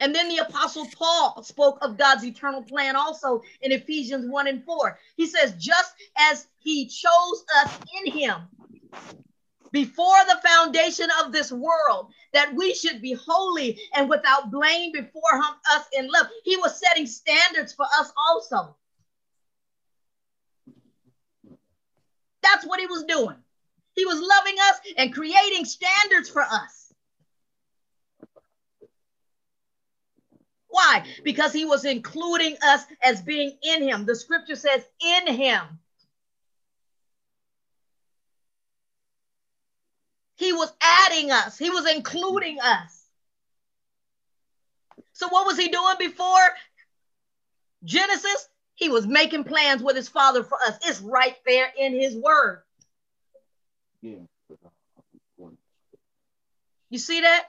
And 0.01 0.13
then 0.13 0.29
the 0.29 0.39
Apostle 0.39 0.89
Paul 0.99 1.45
spoke 1.45 1.79
of 1.83 1.97
God's 1.97 2.25
eternal 2.25 2.63
plan 2.63 2.97
also 2.97 3.43
in 3.63 3.71
Ephesians 3.71 4.29
1 4.29 4.49
and 4.49 4.65
4. 4.65 4.99
He 5.17 5.27
says, 5.27 5.55
just 5.57 5.95
as 6.19 6.49
he 6.59 6.87
chose 6.87 7.45
us 7.63 7.79
in 8.05 8.13
him 8.13 8.35
before 9.75 10.25
the 10.29 10.41
foundation 10.49 11.09
of 11.21 11.33
this 11.33 11.51
world, 11.51 12.13
that 12.33 12.55
we 12.55 12.73
should 12.73 13.03
be 13.03 13.13
holy 13.13 13.77
and 13.93 14.09
without 14.09 14.53
blame 14.53 14.93
before 14.93 15.35
him, 15.35 15.43
us 15.73 15.85
in 15.99 16.09
love. 16.09 16.27
He 16.45 16.57
was 16.57 16.81
setting 16.81 17.09
standards 17.09 17.73
for 17.73 17.85
us 17.99 18.13
also. 18.17 18.77
That's 22.41 22.65
what 22.65 22.79
he 22.79 22.87
was 22.87 23.03
doing. 23.03 23.35
He 23.97 24.07
was 24.07 24.21
loving 24.21 24.57
us 24.71 24.81
and 24.97 25.13
creating 25.13 25.65
standards 25.65 26.31
for 26.31 26.43
us. 26.43 26.93
Why? 30.69 31.05
Because 31.25 31.53
he 31.53 31.65
was 31.65 31.85
including 31.85 32.57
us 32.65 32.85
as 33.03 33.23
being 33.23 33.59
in 33.63 33.83
him. 33.83 34.07
The 34.07 34.15
scripture 34.15 34.57
says, 34.57 34.85
in 35.01 35.35
him. 35.35 35.81
He 40.37 40.53
was 40.53 40.73
adding 40.81 41.31
us, 41.31 41.59
he 41.59 41.71
was 41.71 41.91
including 41.91 42.59
us. 42.61 43.05
So, 45.13 45.29
what 45.29 45.47
was 45.47 45.57
he 45.57 45.69
doing 45.69 45.97
before 45.99 46.49
Genesis? 47.85 48.49
He 48.77 48.89
was 48.89 49.07
making 49.07 49.45
plans 49.45 49.83
with 49.83 49.95
his 49.95 50.09
father 50.09 50.43
for 50.43 50.59
us. 50.67 50.77
It's 50.85 51.01
right 51.01 51.37
there 51.47 51.69
in 51.79 51.93
his 51.93 52.17
word. 52.17 52.63
Yeah. 54.03 54.17
You 56.91 56.99
see 56.99 57.21
that? 57.21 57.47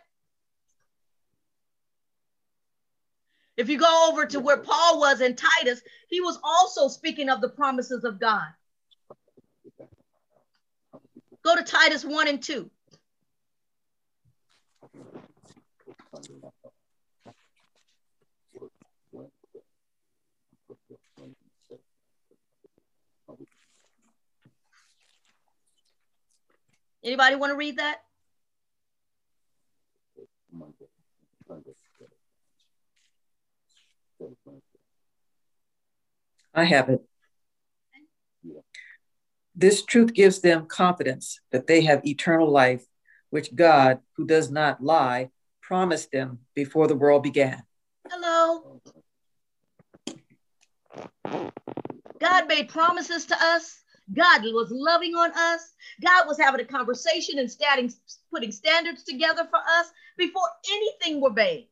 If 3.58 3.70
you 3.70 3.78
go 3.78 4.10
over 4.10 4.26
to 4.26 4.40
where 4.40 4.58
Paul 4.58 5.00
was 5.00 5.22
in 5.22 5.36
Titus, 5.36 5.82
he 6.10 6.20
was 6.20 6.40
also 6.44 6.88
speaking 6.88 7.30
of 7.30 7.42
the 7.42 7.50
promises 7.50 8.04
of 8.04 8.20
God. 8.20 8.48
Go 11.44 11.56
to 11.56 11.64
Titus 11.64 12.04
1 12.04 12.28
and 12.28 12.42
2. 12.42 12.70
Anybody 27.06 27.36
want 27.36 27.52
to 27.52 27.56
read 27.56 27.78
that? 27.78 27.98
I 36.56 36.64
have 36.64 36.90
it. 36.90 37.02
This 39.56 39.84
truth 39.84 40.16
gives 40.16 40.40
them 40.40 40.66
confidence 40.66 41.40
that 41.52 41.68
they 41.68 41.82
have 41.82 42.04
eternal 42.08 42.50
life, 42.50 42.84
which 43.30 43.54
God, 43.54 44.00
who 44.18 44.26
does 44.26 44.50
not 44.50 44.84
lie, 44.84 45.30
promised 45.62 46.12
them 46.12 46.40
before 46.56 46.88
the 46.88 46.96
world 46.96 47.22
began. 47.22 47.62
Hello. 48.10 48.82
God 52.20 52.48
made 52.48 52.70
promises 52.70 53.26
to 53.28 53.36
us 53.40 53.85
God 54.14 54.44
was 54.44 54.70
loving 54.72 55.16
on 55.16 55.32
us. 55.32 55.74
God 56.02 56.28
was 56.28 56.38
having 56.38 56.62
a 56.62 56.66
conversation 56.66 57.40
and 57.40 57.50
starting, 57.50 57.92
putting 58.32 58.52
standards 58.52 59.04
together 59.04 59.48
for 59.50 59.58
us 59.58 59.92
before 60.18 60.48
anything 60.72 61.22
were 61.22 61.34
made. 61.34 61.68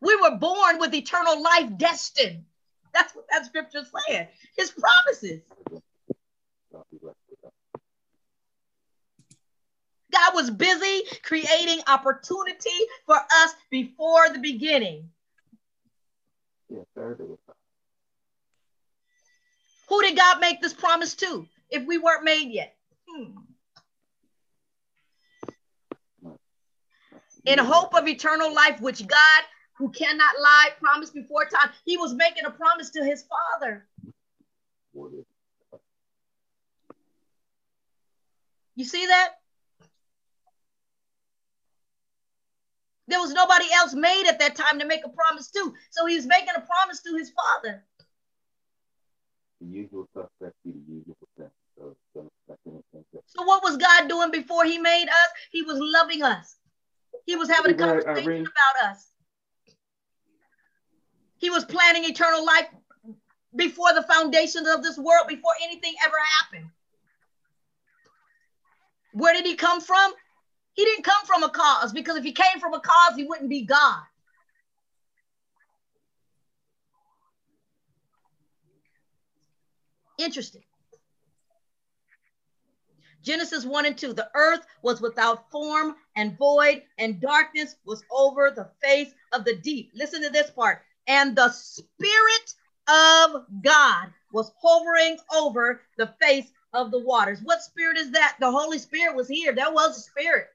We 0.00 0.16
were 0.16 0.36
born 0.36 0.78
with 0.78 0.94
eternal 0.94 1.42
life 1.42 1.76
destined. 1.76 2.44
That's 2.94 3.14
what 3.14 3.26
that 3.30 3.46
scripture 3.46 3.78
is 3.78 3.90
saying. 4.06 4.28
His 4.56 4.70
promises. 4.70 5.42
God 10.10 10.34
was 10.34 10.50
busy 10.50 11.02
creating 11.22 11.80
opportunity 11.86 12.70
for 13.04 13.16
us 13.16 13.54
before 13.70 14.28
the 14.32 14.38
beginning. 14.38 15.10
Yes, 16.70 16.86
who 19.88 20.02
did 20.02 20.16
God 20.16 20.40
make 20.40 20.60
this 20.60 20.74
promise 20.74 21.14
to 21.16 21.46
if 21.70 21.86
we 21.86 21.98
weren't 21.98 22.24
made 22.24 22.50
yet? 22.50 22.76
Hmm. 23.08 23.38
In 27.44 27.58
hope 27.58 27.94
of 27.94 28.06
eternal 28.06 28.54
life, 28.54 28.80
which 28.80 29.06
God, 29.06 29.42
who 29.78 29.90
cannot 29.90 30.34
lie, 30.40 30.68
promised 30.78 31.14
before 31.14 31.46
time, 31.46 31.70
he 31.84 31.96
was 31.96 32.12
making 32.12 32.44
a 32.44 32.50
promise 32.50 32.90
to 32.90 33.02
his 33.02 33.24
father. 33.24 33.86
You 38.76 38.84
see 38.84 39.06
that? 39.06 39.30
There 43.06 43.20
was 43.20 43.32
nobody 43.32 43.64
else 43.72 43.94
made 43.94 44.26
at 44.28 44.38
that 44.40 44.54
time 44.54 44.78
to 44.80 44.84
make 44.84 45.06
a 45.06 45.08
promise 45.08 45.50
to. 45.52 45.72
So 45.90 46.04
he 46.04 46.16
was 46.16 46.26
making 46.26 46.54
a 46.54 46.60
promise 46.60 47.00
to 47.04 47.16
his 47.16 47.30
father 47.30 47.84
the 49.60 49.66
usual 49.66 50.08
suspects 50.14 50.56
be 50.64 50.72
the 50.72 50.92
usual 50.92 51.16
suspects. 51.20 51.54
So, 51.76 51.96
so 53.26 53.42
what 53.44 53.62
was 53.62 53.76
God 53.76 54.08
doing 54.08 54.30
before 54.30 54.64
he 54.64 54.78
made 54.78 55.08
us? 55.08 55.28
He 55.50 55.62
was 55.62 55.78
loving 55.80 56.22
us. 56.22 56.56
He 57.26 57.36
was 57.36 57.48
having 57.48 57.72
a 57.72 57.74
conversation 57.74 58.46
about 58.46 58.90
us. 58.90 59.08
He 61.38 61.50
was 61.50 61.64
planning 61.64 62.04
eternal 62.04 62.44
life 62.44 62.68
before 63.54 63.92
the 63.94 64.02
foundations 64.02 64.68
of 64.68 64.82
this 64.82 64.98
world, 64.98 65.28
before 65.28 65.52
anything 65.62 65.94
ever 66.04 66.16
happened. 66.40 66.70
Where 69.12 69.32
did 69.34 69.46
he 69.46 69.54
come 69.54 69.80
from? 69.80 70.12
He 70.74 70.84
didn't 70.84 71.04
come 71.04 71.24
from 71.26 71.42
a 71.42 71.50
cause 71.50 71.92
because 71.92 72.16
if 72.16 72.24
he 72.24 72.32
came 72.32 72.60
from 72.60 72.74
a 72.74 72.80
cause, 72.80 73.16
he 73.16 73.24
wouldn't 73.24 73.48
be 73.48 73.64
God. 73.64 74.02
Interesting. 80.18 80.62
Genesis 83.22 83.64
1 83.64 83.86
and 83.86 83.98
2 83.98 84.12
the 84.12 84.30
earth 84.34 84.64
was 84.82 85.00
without 85.00 85.50
form 85.50 85.96
and 86.16 86.36
void, 86.38 86.82
and 86.98 87.20
darkness 87.20 87.76
was 87.84 88.02
over 88.10 88.50
the 88.50 88.70
face 88.82 89.12
of 89.32 89.44
the 89.44 89.56
deep. 89.56 89.90
Listen 89.94 90.22
to 90.22 90.30
this 90.30 90.50
part. 90.50 90.82
And 91.06 91.36
the 91.36 91.48
Spirit 91.50 92.54
of 92.88 93.44
God 93.62 94.08
was 94.32 94.52
hovering 94.62 95.18
over 95.34 95.82
the 95.96 96.14
face 96.20 96.50
of 96.72 96.90
the 96.90 97.00
waters. 97.00 97.40
What 97.42 97.62
spirit 97.62 97.98
is 97.98 98.10
that? 98.12 98.36
The 98.40 98.50
Holy 98.50 98.78
Spirit 98.78 99.16
was 99.16 99.28
here. 99.28 99.54
That 99.54 99.72
was 99.72 99.96
a 99.96 100.00
spirit. 100.00 100.48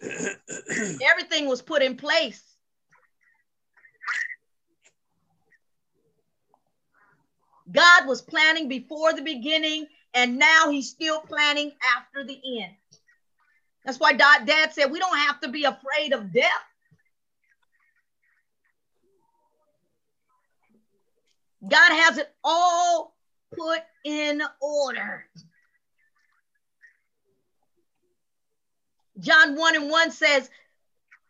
Everything 1.02 1.46
was 1.46 1.62
put 1.62 1.82
in 1.82 1.96
place. 1.96 2.51
God 7.70 8.06
was 8.06 8.20
planning 8.22 8.68
before 8.68 9.12
the 9.12 9.22
beginning, 9.22 9.86
and 10.14 10.38
now 10.38 10.70
he's 10.70 10.90
still 10.90 11.20
planning 11.20 11.72
after 11.96 12.24
the 12.24 12.40
end. 12.60 12.72
That's 13.84 13.98
why 13.98 14.12
dad 14.12 14.72
said 14.72 14.90
we 14.90 14.98
don't 14.98 15.16
have 15.16 15.40
to 15.40 15.48
be 15.48 15.64
afraid 15.64 16.12
of 16.12 16.32
death. 16.32 16.50
God 21.68 21.92
has 21.92 22.18
it 22.18 22.28
all 22.42 23.14
put 23.54 23.80
in 24.04 24.42
order. 24.60 25.24
John 29.20 29.56
1 29.56 29.76
and 29.76 29.90
1 29.90 30.10
says, 30.10 30.50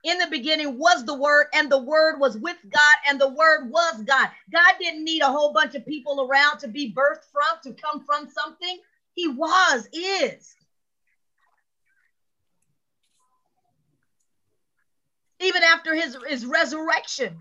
In 0.04 0.18
the 0.18 0.26
beginning 0.26 0.78
was 0.78 1.04
the 1.04 1.14
word, 1.14 1.46
and 1.54 1.70
the 1.70 1.78
word 1.78 2.18
was 2.18 2.36
with 2.36 2.56
God, 2.68 2.96
and 3.08 3.20
the 3.20 3.28
word 3.28 3.70
was 3.70 4.02
God. 4.02 4.30
God 4.50 4.74
didn't 4.80 5.04
need 5.04 5.22
a 5.22 5.30
whole 5.30 5.52
bunch 5.52 5.76
of 5.76 5.86
people 5.86 6.26
around 6.26 6.58
to 6.58 6.68
be 6.68 6.92
birthed 6.92 7.24
from, 7.30 7.58
to 7.62 7.80
come 7.80 8.04
from 8.04 8.28
something. 8.28 8.78
He 9.14 9.28
was, 9.28 9.88
is. 9.92 10.56
Even 15.38 15.62
after 15.62 15.94
his, 15.94 16.16
his 16.28 16.46
resurrection. 16.46 17.38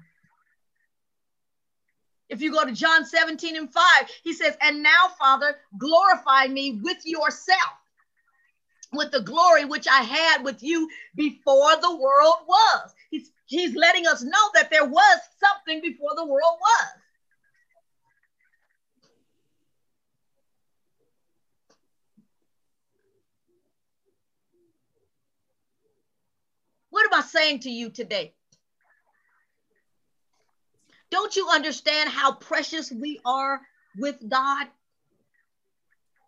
If 2.30 2.42
you 2.42 2.52
go 2.52 2.64
to 2.64 2.72
John 2.72 3.06
17 3.06 3.56
and 3.58 3.74
5, 3.74 3.84
he 4.24 4.34
says, 4.34 4.56
And 4.62 4.84
now, 4.84 5.10
Father, 5.20 5.58
glorify 5.78 6.48
me 6.48 6.80
with 6.82 7.06
yourself 7.06 7.81
with 8.94 9.12
the 9.12 9.22
glory 9.22 9.66
which 9.66 9.88
I 9.88 10.02
had 10.02 10.44
with 10.44 10.62
you 10.62 10.90
before 11.16 11.76
the 11.82 11.96
world 11.96 12.36
was. 12.48 12.94
He's, 13.10 13.32
he's 13.46 13.76
letting 13.76 14.08
us 14.08 14.22
know 14.22 14.50
that 14.54 14.70
there 14.70 14.86
was 14.86 15.20
something 15.40 15.82
before 15.82 16.12
the 16.16 16.26
world 16.26 16.58
was. 16.60 17.02
What 26.90 27.06
am 27.06 27.20
I 27.20 27.22
saying 27.26 27.60
to 27.62 27.70
you 27.70 27.90
today? 27.90 28.34
Don't 31.10 31.36
you 31.36 31.48
understand 31.50 32.10
how 32.10 32.34
precious 32.34 32.92
we 32.92 33.20
are 33.26 33.62
with 33.98 34.18
God? 34.28 34.68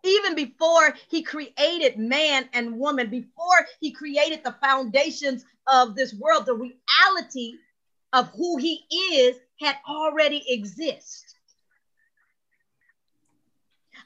Even 0.04 0.34
before 0.34 0.94
he 1.08 1.22
created 1.22 1.98
man 1.98 2.48
and 2.52 2.78
woman, 2.78 3.08
before 3.08 3.66
he 3.80 3.90
created 3.90 4.44
the 4.44 4.54
foundations 4.60 5.44
of 5.66 5.94
this 5.94 6.14
world, 6.14 6.46
the 6.46 6.54
reality 6.54 7.54
of 8.12 8.28
who 8.30 8.56
he 8.58 8.84
is 9.12 9.36
had 9.60 9.76
already 9.88 10.44
exist. 10.48 11.34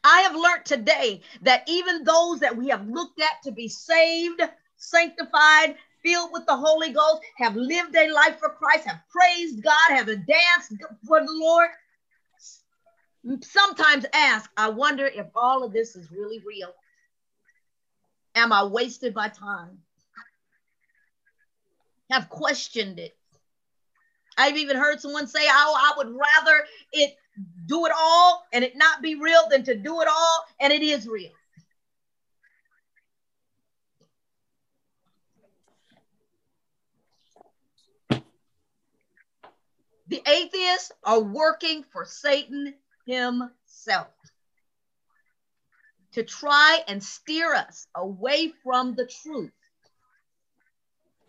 I 0.04 0.20
have 0.20 0.34
learned 0.34 0.64
today 0.64 1.22
that 1.42 1.64
even 1.66 2.04
those 2.04 2.40
that 2.40 2.56
we 2.56 2.68
have 2.68 2.86
looked 2.86 3.20
at 3.20 3.42
to 3.42 3.50
be 3.50 3.68
saved, 3.68 4.40
sanctified, 4.76 5.76
filled 6.04 6.32
with 6.32 6.46
the 6.46 6.56
Holy 6.56 6.90
Ghost, 6.92 7.20
have 7.36 7.56
lived 7.56 7.96
a 7.96 8.10
life 8.12 8.38
for 8.38 8.50
Christ, 8.50 8.86
have 8.86 9.00
praised 9.10 9.62
God, 9.62 9.90
have 9.90 10.06
danced 10.06 10.72
for 11.06 11.20
the 11.20 11.32
Lord, 11.32 11.68
sometimes 13.42 14.06
ask, 14.12 14.50
I 14.56 14.70
wonder 14.70 15.06
if 15.06 15.26
all 15.34 15.64
of 15.64 15.72
this 15.72 15.96
is 15.96 16.10
really 16.10 16.42
real. 16.46 16.72
Am 18.34 18.52
I 18.52 18.64
wasted 18.64 19.14
my 19.14 19.28
time? 19.28 19.78
Have 22.10 22.28
questioned 22.28 22.98
it. 22.98 23.16
I've 24.36 24.56
even 24.56 24.76
heard 24.76 25.00
someone 25.00 25.26
say, 25.26 25.40
oh, 25.42 25.76
I 25.76 25.94
would 25.96 26.08
rather 26.08 26.64
it 26.92 27.16
do 27.66 27.86
it 27.86 27.92
all 27.96 28.44
and 28.52 28.64
it 28.64 28.76
not 28.76 29.02
be 29.02 29.16
real 29.16 29.48
than 29.50 29.64
to 29.64 29.74
do 29.74 30.00
it 30.00 30.08
all 30.08 30.44
and 30.60 30.72
it 30.72 30.82
is 30.82 31.08
real. 31.08 31.32
The 40.08 40.22
atheists 40.26 40.90
are 41.04 41.20
working 41.20 41.84
for 41.92 42.06
Satan 42.06 42.74
himself 43.08 44.08
to 46.12 46.22
try 46.22 46.80
and 46.86 47.02
steer 47.02 47.54
us 47.54 47.86
away 47.94 48.52
from 48.62 48.94
the 48.94 49.06
truth. 49.22 49.50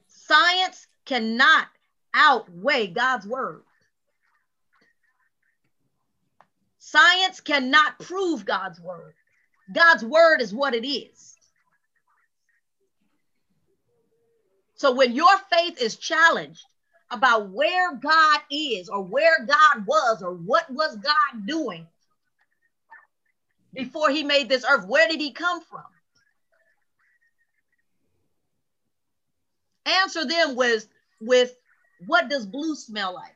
Science 0.08 0.88
cannot 1.06 1.68
outweigh 2.14 2.88
God's 2.88 3.26
word. 3.26 3.64
Science 6.80 7.40
cannot 7.40 7.98
prove 8.00 8.46
God's 8.46 8.80
word. 8.82 9.14
God's 9.74 10.04
word 10.04 10.42
is 10.42 10.54
what 10.54 10.74
it 10.74 10.88
is. 10.88 11.36
So 14.76 14.94
when 14.94 15.14
your 15.14 15.38
faith 15.54 15.82
is 15.82 15.96
challenged, 15.96 16.66
about 17.12 17.50
where 17.50 17.96
God 17.96 18.40
is 18.52 18.90
or 18.90 19.04
where 19.04 19.46
God 19.46 19.86
was 19.86 20.22
or 20.22 20.34
what 20.34 20.70
was 20.70 20.96
God 20.98 21.48
doing 21.48 21.88
before 23.74 24.10
he 24.10 24.24
made 24.24 24.50
this 24.50 24.66
earth. 24.70 24.88
Where 24.88 25.08
did 25.08 25.20
he 25.20 25.32
come 25.32 25.62
from? 25.62 25.84
Answer 29.86 30.26
them 30.26 30.56
with, 30.56 30.88
with 31.20 31.56
what 32.06 32.30
does 32.30 32.46
blue 32.46 32.76
smell 32.76 33.14
like? 33.14 33.36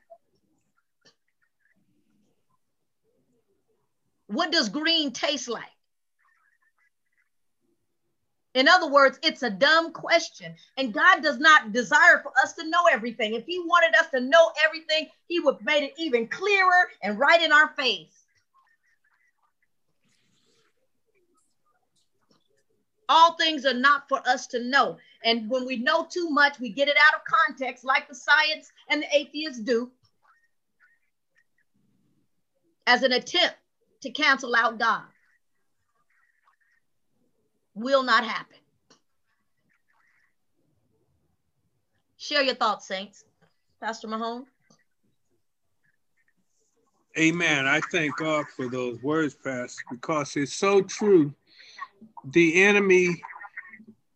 What 4.28 4.52
does 4.52 4.70
green 4.70 5.12
taste 5.12 5.50
like? 5.50 5.64
In 8.54 8.68
other 8.68 8.88
words, 8.88 9.18
it's 9.24 9.42
a 9.42 9.50
dumb 9.50 9.92
question. 9.94 10.54
And 10.78 10.94
God 10.94 11.24
does 11.24 11.40
not 11.40 11.72
desire 11.72 12.20
for 12.22 12.32
us 12.44 12.54
to 12.54 12.70
know 12.70 12.86
everything. 12.92 13.34
If 13.34 13.46
He 13.46 13.60
wanted 13.60 13.96
us 13.96 14.10
to 14.12 14.20
know 14.20 14.52
everything, 14.64 15.08
He 15.28 15.40
would 15.40 15.56
have 15.56 15.66
made 15.66 15.84
it 15.84 15.94
even 15.98 16.28
clearer 16.28 16.90
and 17.02 17.18
right 17.18 17.42
in 17.42 17.52
our 17.52 17.70
face. 17.70 18.24
All 23.10 23.34
things 23.34 23.66
are 23.66 23.74
not 23.74 24.08
for 24.08 24.26
us 24.28 24.48
to 24.48 24.64
know. 24.64 24.98
And 25.26 25.50
when 25.50 25.66
we 25.66 25.78
know 25.78 26.06
too 26.10 26.30
much, 26.30 26.60
we 26.60 26.70
get 26.70 26.88
it 26.88 26.98
out 26.98 27.16
of 27.16 27.26
context, 27.26 27.84
like 27.84 28.08
the 28.08 28.16
science 28.16 28.72
and 28.90 29.02
the 29.02 29.16
atheists 29.16 29.60
do, 29.60 29.90
as 32.86 33.04
an 33.04 33.14
attempt 33.14 33.56
to 34.02 34.12
cancel 34.12 34.56
out 34.56 34.78
God 34.78 35.04
will 37.76 38.04
not 38.04 38.26
happen. 38.26 38.58
Share 42.18 42.44
your 42.44 42.56
thoughts, 42.56 42.88
Saints. 42.88 43.26
Pastor 43.82 44.08
Mahone. 44.08 44.46
Amen. 47.18 47.68
I 47.68 47.80
thank 47.92 48.16
God 48.18 48.46
for 48.56 48.70
those 48.70 49.02
words, 49.04 49.36
Pastor, 49.36 49.84
because 49.92 50.36
it's 50.36 50.54
so 50.54 50.82
true. 50.82 51.34
The 52.32 52.64
enemy 52.64 53.22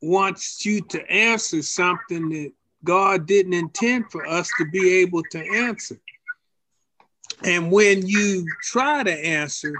wants 0.01 0.65
you 0.65 0.81
to 0.81 1.11
answer 1.11 1.61
something 1.61 2.29
that 2.29 2.51
God 2.83 3.27
didn't 3.27 3.53
intend 3.53 4.11
for 4.11 4.25
us 4.25 4.49
to 4.57 4.65
be 4.65 5.01
able 5.01 5.23
to 5.31 5.39
answer. 5.39 5.99
And 7.43 7.71
when 7.71 8.07
you 8.07 8.47
try 8.63 9.03
to 9.03 9.13
answer, 9.13 9.73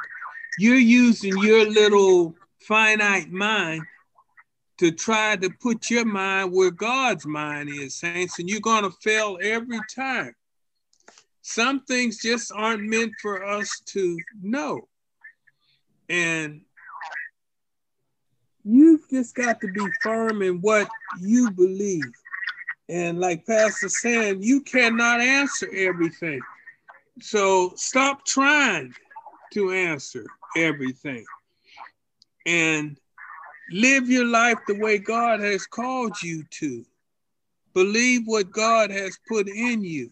you're 0.60 0.76
using 0.76 1.38
your 1.40 1.66
little 1.70 2.36
finite 2.68 3.32
mind 3.32 3.82
to 4.78 4.92
try 4.92 5.36
to 5.38 5.50
put 5.62 5.90
your 5.90 6.06
mind 6.06 6.52
where 6.52 6.70
God's 6.70 7.26
mind 7.26 7.70
is, 7.70 7.96
saints, 7.96 8.38
and 8.40 8.50
you're 8.50 8.60
going 8.60 8.84
to 8.84 8.92
fail 9.02 9.38
every 9.42 9.80
time. 9.96 10.36
Some 11.42 11.84
things 11.86 12.22
just 12.22 12.52
aren't 12.54 12.84
meant 12.84 13.14
for 13.22 13.44
us 13.44 13.82
to 13.88 14.18
know. 14.42 14.88
And 16.10 16.62
you've 18.64 19.10
just 19.10 19.34
got 19.34 19.62
to 19.62 19.68
be 19.68 19.86
firm 20.02 20.42
in 20.42 20.60
what 20.62 20.90
you 21.22 21.50
believe. 21.52 22.04
And 22.90 23.20
like 23.20 23.46
Pastor 23.48 23.90
said, 23.90 24.44
you 24.44 24.62
cannot 24.62 25.22
answer 25.22 25.70
everything. 25.74 26.42
So 27.22 27.74
stop 27.76 28.26
trying 28.26 28.94
to 29.54 29.72
answer 29.72 30.26
everything 30.56 31.26
and 32.48 32.98
live 33.70 34.10
your 34.10 34.26
life 34.26 34.58
the 34.66 34.80
way 34.80 34.98
God 34.98 35.42
has 35.42 35.68
called 35.68 36.20
you 36.24 36.44
to. 36.60 36.86
Believe 37.74 38.24
what 38.26 38.52
God 38.52 38.90
has 38.90 39.20
put 39.28 39.48
in 39.48 39.84
you. 39.84 40.10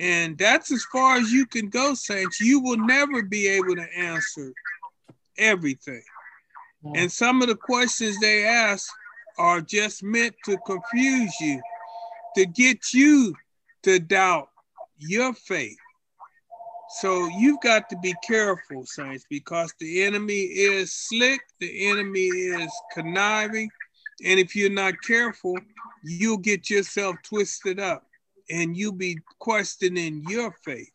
And 0.00 0.38
that's 0.38 0.72
as 0.72 0.82
far 0.84 1.18
as 1.18 1.30
you 1.30 1.46
can 1.46 1.68
go, 1.68 1.92
saints. 1.92 2.40
You 2.40 2.60
will 2.60 2.78
never 2.78 3.22
be 3.22 3.46
able 3.46 3.76
to 3.76 3.86
answer 3.96 4.54
everything. 5.38 6.02
And 6.94 7.12
some 7.12 7.42
of 7.42 7.48
the 7.48 7.54
questions 7.54 8.18
they 8.18 8.44
ask 8.44 8.90
are 9.36 9.60
just 9.60 10.02
meant 10.02 10.34
to 10.46 10.56
confuse 10.64 11.38
you, 11.38 11.60
to 12.36 12.46
get 12.46 12.94
you 12.94 13.36
to 13.82 13.98
doubt 13.98 14.48
your 14.98 15.34
faith. 15.34 15.76
So 16.92 17.28
you've 17.28 17.60
got 17.60 17.88
to 17.90 17.96
be 17.98 18.14
careful, 18.26 18.84
saints, 18.84 19.24
because 19.30 19.72
the 19.78 20.02
enemy 20.02 20.40
is 20.40 20.92
slick, 20.92 21.40
the 21.60 21.88
enemy 21.88 22.26
is 22.26 22.72
conniving, 22.92 23.70
and 24.24 24.40
if 24.40 24.56
you're 24.56 24.70
not 24.70 25.00
careful, 25.02 25.56
you'll 26.02 26.36
get 26.36 26.68
yourself 26.68 27.16
twisted 27.22 27.78
up 27.78 28.06
and 28.50 28.76
you'll 28.76 28.92
be 28.92 29.18
questioning 29.38 30.24
your 30.28 30.52
faith. 30.64 30.90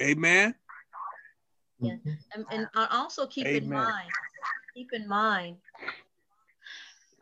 Amen. 0.00 0.54
Yeah. 1.80 1.94
And, 2.34 2.44
and 2.52 2.68
also 2.74 3.26
keep 3.26 3.46
Amen. 3.46 3.62
in 3.62 3.70
mind, 3.70 4.10
keep 4.74 4.92
in 4.92 5.08
mind 5.08 5.56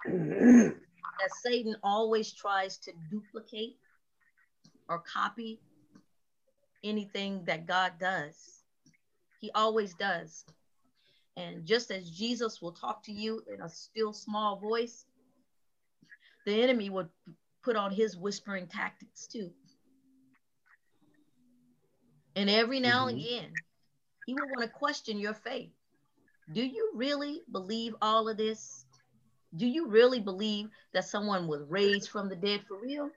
that 0.04 1.30
Satan 1.42 1.76
always 1.84 2.32
tries 2.32 2.78
to 2.78 2.92
duplicate 3.10 3.76
or 4.88 4.98
copy 4.98 5.60
anything 6.84 7.44
that 7.46 7.66
God 7.66 7.92
does. 7.98 8.62
He 9.40 9.50
always 9.54 9.94
does. 9.94 10.44
And 11.36 11.64
just 11.64 11.90
as 11.90 12.10
Jesus 12.10 12.60
will 12.60 12.72
talk 12.72 13.02
to 13.04 13.12
you 13.12 13.42
in 13.52 13.60
a 13.60 13.68
still 13.68 14.12
small 14.12 14.56
voice, 14.56 15.06
the 16.46 16.62
enemy 16.62 16.90
would 16.90 17.08
put 17.62 17.76
on 17.76 17.92
his 17.92 18.16
whispering 18.16 18.66
tactics 18.66 19.26
too. 19.26 19.50
And 22.34 22.50
every 22.50 22.80
now 22.80 23.06
mm-hmm. 23.06 23.16
and 23.16 23.18
again, 23.18 23.52
he 24.26 24.34
will 24.34 24.48
want 24.48 24.62
to 24.62 24.68
question 24.68 25.18
your 25.18 25.34
faith. 25.34 25.70
Do 26.52 26.62
you 26.62 26.92
really 26.94 27.42
believe 27.52 27.94
all 28.00 28.28
of 28.28 28.36
this? 28.36 28.84
Do 29.56 29.66
you 29.66 29.88
really 29.88 30.20
believe 30.20 30.68
that 30.92 31.04
someone 31.04 31.46
was 31.46 31.62
raised 31.68 32.10
from 32.10 32.28
the 32.28 32.36
dead 32.36 32.62
for 32.66 32.78
real? 32.80 33.10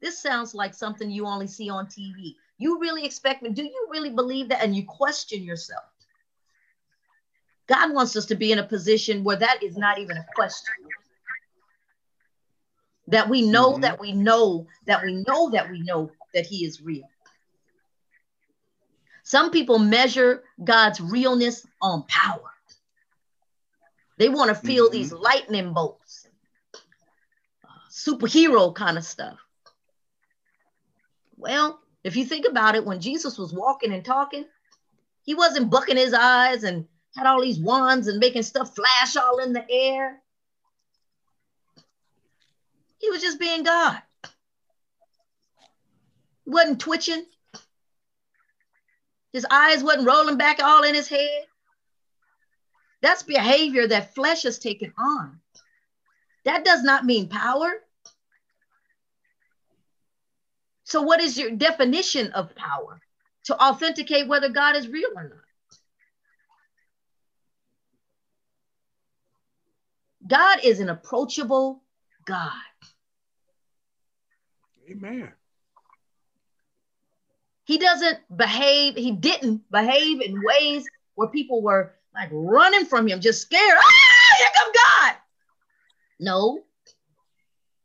This 0.00 0.20
sounds 0.20 0.54
like 0.54 0.74
something 0.74 1.10
you 1.10 1.26
only 1.26 1.46
see 1.46 1.70
on 1.70 1.86
TV. 1.86 2.34
You 2.58 2.80
really 2.80 3.04
expect 3.04 3.42
me? 3.42 3.50
Do 3.50 3.62
you 3.62 3.88
really 3.90 4.10
believe 4.10 4.48
that? 4.48 4.62
And 4.62 4.74
you 4.74 4.84
question 4.84 5.42
yourself. 5.42 5.84
God 7.66 7.92
wants 7.94 8.14
us 8.16 8.26
to 8.26 8.34
be 8.34 8.52
in 8.52 8.58
a 8.58 8.66
position 8.66 9.24
where 9.24 9.36
that 9.36 9.62
is 9.62 9.76
not 9.76 9.98
even 9.98 10.16
a 10.16 10.26
question. 10.34 10.74
That 13.08 13.28
we 13.28 13.42
know 13.42 13.72
mm-hmm. 13.72 13.82
that 13.82 14.00
we 14.00 14.12
know 14.12 14.66
that 14.86 15.02
we 15.02 15.24
know 15.26 15.50
that 15.50 15.70
we 15.70 15.80
know 15.82 16.10
that 16.32 16.46
He 16.46 16.64
is 16.64 16.80
real. 16.80 17.08
Some 19.24 19.50
people 19.50 19.78
measure 19.78 20.44
God's 20.62 21.00
realness 21.00 21.66
on 21.80 22.04
power. 22.08 22.50
They 24.18 24.28
want 24.28 24.50
to 24.50 24.54
feel 24.54 24.86
mm-hmm. 24.86 24.92
these 24.92 25.12
lightning 25.12 25.72
bolts, 25.72 26.28
superhero 27.90 28.74
kind 28.74 28.96
of 28.96 29.04
stuff. 29.04 29.38
Well, 31.36 31.80
if 32.04 32.16
you 32.16 32.24
think 32.26 32.46
about 32.46 32.76
it, 32.76 32.84
when 32.84 33.00
Jesus 33.00 33.38
was 33.38 33.52
walking 33.52 33.92
and 33.92 34.04
talking, 34.04 34.44
he 35.22 35.34
wasn't 35.34 35.70
bucking 35.70 35.96
his 35.96 36.12
eyes 36.12 36.62
and 36.62 36.86
had 37.16 37.26
all 37.26 37.40
these 37.40 37.58
wands 37.58 38.08
and 38.08 38.18
making 38.18 38.42
stuff 38.42 38.74
flash 38.74 39.16
all 39.16 39.38
in 39.38 39.54
the 39.54 39.64
air. 39.70 40.20
He 42.98 43.10
was 43.10 43.22
just 43.22 43.40
being 43.40 43.62
God. 43.62 44.00
He 46.44 46.50
wasn't 46.50 46.80
twitching. 46.80 47.24
His 49.32 49.46
eyes 49.50 49.82
wasn't 49.82 50.06
rolling 50.06 50.36
back 50.36 50.62
all 50.62 50.84
in 50.84 50.94
his 50.94 51.08
head. 51.08 51.46
That's 53.00 53.22
behavior 53.22 53.88
that 53.88 54.14
flesh 54.14 54.42
has 54.42 54.58
taken 54.58 54.92
on. 54.98 55.40
That 56.44 56.64
does 56.64 56.82
not 56.82 57.04
mean 57.04 57.28
power. 57.28 57.72
So, 60.84 61.00
what 61.00 61.20
is 61.20 61.38
your 61.38 61.50
definition 61.50 62.32
of 62.32 62.54
power 62.54 63.00
to 63.44 63.58
authenticate 63.60 64.28
whether 64.28 64.50
God 64.50 64.76
is 64.76 64.86
real 64.86 65.10
or 65.16 65.24
not? 65.24 65.38
God 70.26 70.60
is 70.62 70.80
an 70.80 70.90
approachable 70.90 71.82
God. 72.26 72.52
Amen. 74.90 75.32
He 77.64 77.78
doesn't 77.78 78.18
behave, 78.36 78.94
he 78.94 79.12
didn't 79.12 79.62
behave 79.70 80.20
in 80.20 80.42
ways 80.42 80.86
where 81.14 81.28
people 81.28 81.62
were 81.62 81.94
like 82.14 82.28
running 82.30 82.84
from 82.84 83.08
him, 83.08 83.20
just 83.20 83.40
scared. 83.40 83.78
Ah, 83.78 84.36
here 84.38 84.48
come 84.56 84.72
God. 84.74 85.14
No. 86.20 86.64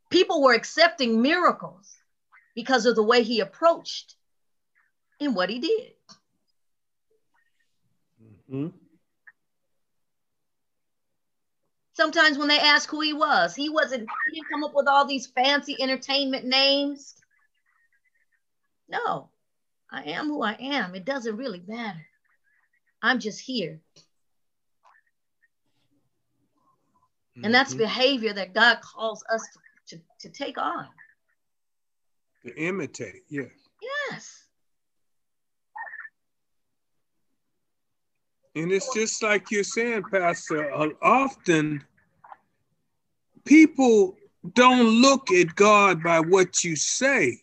People 0.09 0.41
were 0.41 0.53
accepting 0.53 1.21
miracles 1.21 1.98
because 2.55 2.85
of 2.85 2.95
the 2.95 3.03
way 3.03 3.23
he 3.23 3.39
approached 3.39 4.15
and 5.19 5.35
what 5.35 5.49
he 5.49 5.59
did. 5.59 5.93
Mm-hmm. 8.21 8.67
Sometimes 11.93 12.37
when 12.37 12.47
they 12.47 12.59
ask 12.59 12.89
who 12.89 13.01
he 13.01 13.13
was, 13.13 13.55
he 13.55 13.69
wasn't, 13.69 14.07
he 14.29 14.35
didn't 14.35 14.49
come 14.49 14.63
up 14.63 14.73
with 14.73 14.87
all 14.87 15.05
these 15.05 15.27
fancy 15.27 15.75
entertainment 15.81 16.45
names. 16.45 17.15
No, 18.87 19.29
I 19.91 20.03
am 20.03 20.27
who 20.27 20.41
I 20.41 20.53
am. 20.53 20.95
It 20.95 21.05
doesn't 21.05 21.35
really 21.35 21.61
matter. 21.67 22.05
I'm 23.01 23.19
just 23.19 23.41
here. 23.41 23.81
And 27.43 27.53
that's 27.53 27.71
mm-hmm. 27.71 27.79
behavior 27.79 28.33
that 28.33 28.53
God 28.53 28.79
calls 28.81 29.23
us 29.31 29.41
to, 29.87 29.97
to, 29.97 30.03
to 30.21 30.29
take 30.29 30.57
on. 30.57 30.87
To 32.43 32.55
imitate, 32.55 33.23
yes. 33.29 33.49
Yes. 33.81 34.45
And 38.55 38.71
it's 38.71 38.93
just 38.93 39.21
like 39.21 39.51
you're 39.51 39.63
saying, 39.63 40.03
Pastor, 40.11 40.73
uh, 40.73 40.89
often 41.01 41.83
people 43.45 44.15
don't 44.53 45.01
look 45.01 45.31
at 45.31 45.53
God 45.55 46.01
by 46.01 46.19
what 46.19 46.63
you 46.63 46.75
say. 46.75 47.41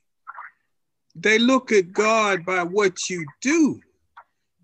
They 1.15 1.39
look 1.39 1.73
at 1.73 1.93
God 1.93 2.45
by 2.45 2.63
what 2.63 3.09
you 3.09 3.27
do. 3.41 3.81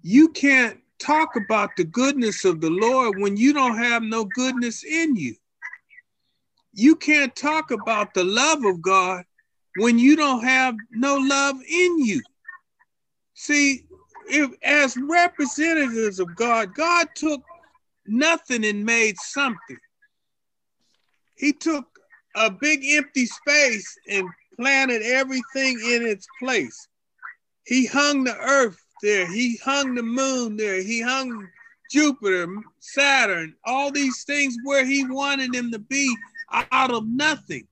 You 0.02 0.28
can't 0.30 0.78
talk 0.98 1.36
about 1.36 1.76
the 1.76 1.84
goodness 1.84 2.44
of 2.44 2.60
the 2.60 2.70
Lord 2.70 3.18
when 3.18 3.36
you 3.36 3.52
don't 3.52 3.76
have 3.76 4.02
no 4.02 4.24
goodness 4.24 4.84
in 4.84 5.14
you. 5.16 5.36
You 6.74 6.96
can't 6.96 7.34
talk 7.36 7.70
about 7.70 8.14
the 8.14 8.24
love 8.24 8.64
of 8.64 8.80
God 8.80 9.24
when 9.76 9.98
you 9.98 10.16
don't 10.16 10.44
have 10.44 10.74
no 10.90 11.16
love 11.16 11.56
in 11.56 12.04
you. 12.04 12.22
See, 13.34 13.84
if 14.28 14.50
as 14.62 14.96
representatives 14.96 16.18
of 16.20 16.34
God, 16.36 16.74
God 16.74 17.08
took 17.14 17.42
nothing 18.06 18.64
and 18.64 18.84
made 18.84 19.16
something. 19.18 19.78
He 21.36 21.52
took 21.52 21.86
a 22.36 22.50
big 22.50 22.84
empty 22.84 23.26
space 23.26 23.98
and 24.08 24.28
planted 24.58 25.02
everything 25.02 25.80
in 25.80 26.06
its 26.06 26.26
place. 26.38 26.88
He 27.66 27.86
hung 27.86 28.24
the 28.24 28.36
earth 28.36 28.82
there. 29.02 29.26
He 29.26 29.56
hung 29.56 29.94
the 29.94 30.02
moon 30.02 30.56
there. 30.56 30.82
He 30.82 31.00
hung 31.00 31.48
Jupiter, 31.90 32.48
Saturn, 32.80 33.54
all 33.64 33.90
these 33.90 34.24
things 34.24 34.56
where 34.62 34.84
he 34.84 35.04
wanted 35.04 35.52
them 35.52 35.70
to 35.72 35.78
be 35.78 36.16
out 36.50 36.90
of 36.90 37.06
nothing. 37.06 37.66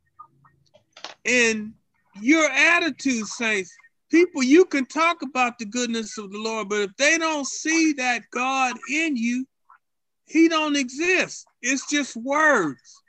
And 1.25 1.75
your 2.21 2.49
attitude, 2.51 3.27
saints, 3.27 3.75
people, 4.11 4.43
you 4.43 4.65
can 4.65 4.87
talk 4.87 5.23
about 5.23 5.59
the 5.59 5.65
goodness 5.65 6.19
of 6.19 6.31
the 6.31 6.39
Lord, 6.39 6.69
but 6.69 6.81
if 6.81 6.97
they 6.97 7.19
don't 7.19 7.47
see 7.47 7.93
that 7.95 8.23
God 8.31 8.77
in 8.91 9.17
you, 9.17 9.47
he 10.27 10.49
don't 10.49 10.77
exist. 10.77 11.47
It's 11.63 11.89
just 11.89 12.17
words. 12.17 13.03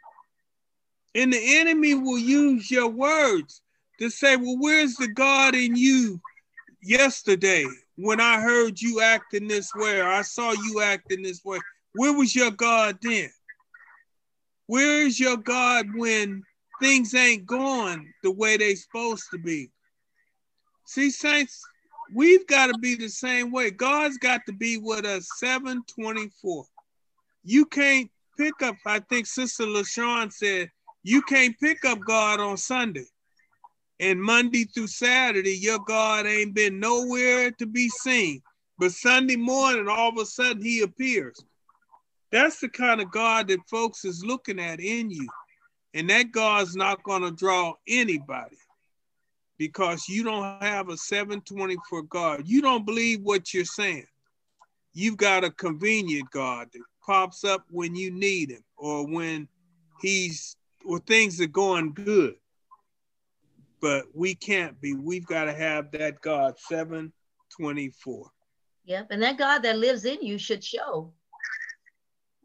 And 1.13 1.31
the 1.31 1.59
enemy 1.59 1.93
will 1.93 2.17
use 2.17 2.71
your 2.71 2.87
words 2.87 3.61
to 3.99 4.09
say, 4.09 4.37
well, 4.37 4.57
where's 4.57 4.95
the 4.95 5.09
God 5.09 5.55
in 5.55 5.75
you 5.75 6.19
yesterday 6.81 7.65
when 7.95 8.19
I 8.19 8.39
heard 8.39 8.81
you 8.81 9.01
acting 9.01 9.47
this 9.47 9.69
way 9.75 9.99
or 9.99 10.07
I 10.07 10.21
saw 10.21 10.51
you 10.51 10.81
acting 10.81 11.21
this 11.21 11.43
way? 11.43 11.59
Where 11.93 12.13
was 12.13 12.35
your 12.35 12.51
God 12.51 12.97
then? 13.01 13.29
Where 14.67 15.05
is 15.05 15.19
your 15.19 15.37
God 15.37 15.87
when 15.93 16.43
things 16.81 17.13
ain't 17.13 17.45
going 17.45 18.11
the 18.23 18.31
way 18.31 18.57
they 18.57 18.75
supposed 18.75 19.25
to 19.31 19.37
be? 19.37 19.69
See, 20.85 21.09
saints, 21.09 21.61
we've 22.13 22.45
got 22.47 22.67
to 22.67 22.77
be 22.79 22.95
the 22.95 23.07
same 23.07 23.51
way. 23.51 23.71
God's 23.71 24.17
got 24.17 24.41
to 24.47 24.53
be 24.53 24.77
with 24.77 25.05
us 25.05 25.29
724. 25.37 26.65
You 27.43 27.65
can't 27.65 28.09
pick 28.37 28.61
up, 28.61 28.75
I 28.85 28.99
think 28.99 29.27
Sister 29.27 29.63
LaShawn 29.63 30.33
said, 30.33 30.69
you 31.03 31.21
can't 31.21 31.57
pick 31.59 31.85
up 31.85 31.99
God 32.05 32.39
on 32.39 32.57
Sunday. 32.57 33.05
And 33.99 34.21
Monday 34.21 34.65
through 34.65 34.87
Saturday, 34.87 35.55
your 35.55 35.79
God 35.79 36.25
ain't 36.25 36.55
been 36.55 36.79
nowhere 36.79 37.51
to 37.51 37.65
be 37.67 37.87
seen. 37.89 38.41
But 38.79 38.91
Sunday 38.91 39.35
morning, 39.35 39.87
all 39.87 40.09
of 40.09 40.17
a 40.17 40.25
sudden, 40.25 40.63
he 40.63 40.81
appears. 40.81 41.39
That's 42.31 42.59
the 42.59 42.69
kind 42.69 42.99
of 42.99 43.11
God 43.11 43.49
that 43.49 43.59
folks 43.69 44.05
is 44.05 44.25
looking 44.25 44.59
at 44.59 44.79
in 44.79 45.11
you. 45.11 45.29
And 45.93 46.09
that 46.09 46.31
God's 46.31 46.75
not 46.75 47.03
going 47.03 47.21
to 47.21 47.31
draw 47.31 47.73
anybody 47.87 48.57
because 49.57 50.07
you 50.07 50.23
don't 50.23 50.61
have 50.61 50.89
a 50.89 50.97
724 50.97 52.03
God. 52.03 52.43
You 52.45 52.61
don't 52.61 52.85
believe 52.85 53.21
what 53.21 53.53
you're 53.53 53.65
saying. 53.65 54.07
You've 54.93 55.17
got 55.17 55.43
a 55.43 55.51
convenient 55.51 56.31
God 56.31 56.69
that 56.73 56.81
pops 57.05 57.43
up 57.43 57.65
when 57.69 57.95
you 57.95 58.11
need 58.11 58.51
him 58.51 58.63
or 58.77 59.05
when 59.05 59.47
he's 60.01 60.55
or 60.85 60.99
things 60.99 61.39
are 61.41 61.47
going 61.47 61.93
good. 61.93 62.35
But 63.81 64.05
we 64.13 64.35
can't 64.35 64.79
be. 64.81 64.95
We've 64.95 65.25
got 65.25 65.45
to 65.45 65.53
have 65.53 65.91
that 65.91 66.21
God 66.21 66.57
724. 66.57 68.31
Yep. 68.85 69.07
And 69.11 69.21
that 69.21 69.37
God 69.37 69.59
that 69.59 69.77
lives 69.77 70.05
in 70.05 70.21
you 70.21 70.37
should 70.37 70.63
show. 70.63 71.13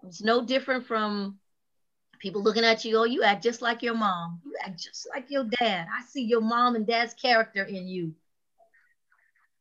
It's 0.06 0.22
no 0.22 0.44
different 0.44 0.87
from 0.87 1.38
People 2.18 2.42
looking 2.42 2.64
at 2.64 2.85
you, 2.85 2.98
oh, 2.98 3.05
you 3.05 3.22
act 3.22 3.42
just 3.42 3.62
like 3.62 3.83
your 3.83 3.94
mom. 3.94 4.40
You 4.44 4.55
act 4.64 4.83
just 4.83 5.09
like 5.14 5.31
your 5.31 5.44
dad. 5.44 5.87
I 5.92 6.05
see 6.05 6.22
your 6.22 6.40
mom 6.40 6.74
and 6.74 6.87
dad's 6.87 7.14
character 7.14 7.62
in 7.62 7.87
you. 7.87 8.14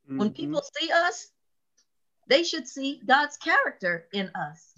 Mm-hmm. 0.06 0.18
When 0.18 0.32
people 0.32 0.62
see 0.80 0.91
us, 0.91 1.32
they 2.28 2.44
should 2.44 2.68
see 2.68 3.02
God's 3.06 3.38
character 3.38 4.08
in 4.13 4.32
us. 4.36 4.76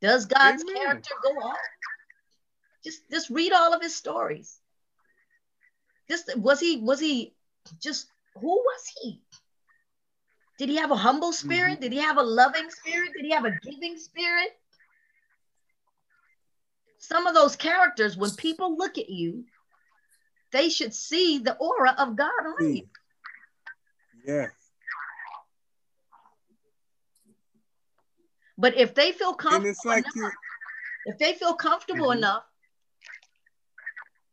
Does 0.00 0.26
God's 0.26 0.62
Amen. 0.62 0.76
character 0.76 1.14
go 1.22 1.30
on? 1.30 1.56
Just 2.82 3.02
just 3.10 3.28
read 3.28 3.52
all 3.52 3.74
of 3.74 3.82
his 3.82 3.94
stories. 3.94 4.58
Just 6.08 6.36
was 6.38 6.58
he 6.58 6.78
was 6.78 6.98
he 6.98 7.34
just 7.80 8.08
who 8.34 8.48
was 8.48 8.92
he? 9.00 9.20
Did 10.58 10.68
he 10.68 10.76
have 10.76 10.90
a 10.90 10.96
humble 10.96 11.32
spirit? 11.32 11.74
Mm-hmm. 11.74 11.82
Did 11.82 11.92
he 11.92 11.98
have 11.98 12.18
a 12.18 12.22
loving 12.22 12.70
spirit? 12.70 13.12
Did 13.14 13.24
he 13.24 13.32
have 13.32 13.44
a 13.44 13.58
giving 13.62 13.98
spirit? 13.98 14.58
Some 17.00 17.26
of 17.26 17.34
those 17.34 17.56
characters, 17.56 18.16
when 18.16 18.30
people 18.32 18.76
look 18.76 18.98
at 18.98 19.08
you, 19.08 19.44
they 20.52 20.68
should 20.68 20.94
see 20.94 21.38
the 21.38 21.56
aura 21.56 21.94
of 21.98 22.14
God 22.14 22.30
on 22.60 22.76
you. 22.76 22.88
Yeah. 24.26 24.48
But 28.58 28.76
if 28.76 28.94
they 28.94 29.12
feel 29.12 29.32
comfortable, 29.32 29.74
like 29.86 30.04
enough, 30.14 30.32
if 31.06 31.18
they 31.18 31.32
feel 31.32 31.54
comfortable 31.54 32.08
mm-hmm. 32.08 32.18
enough 32.18 32.44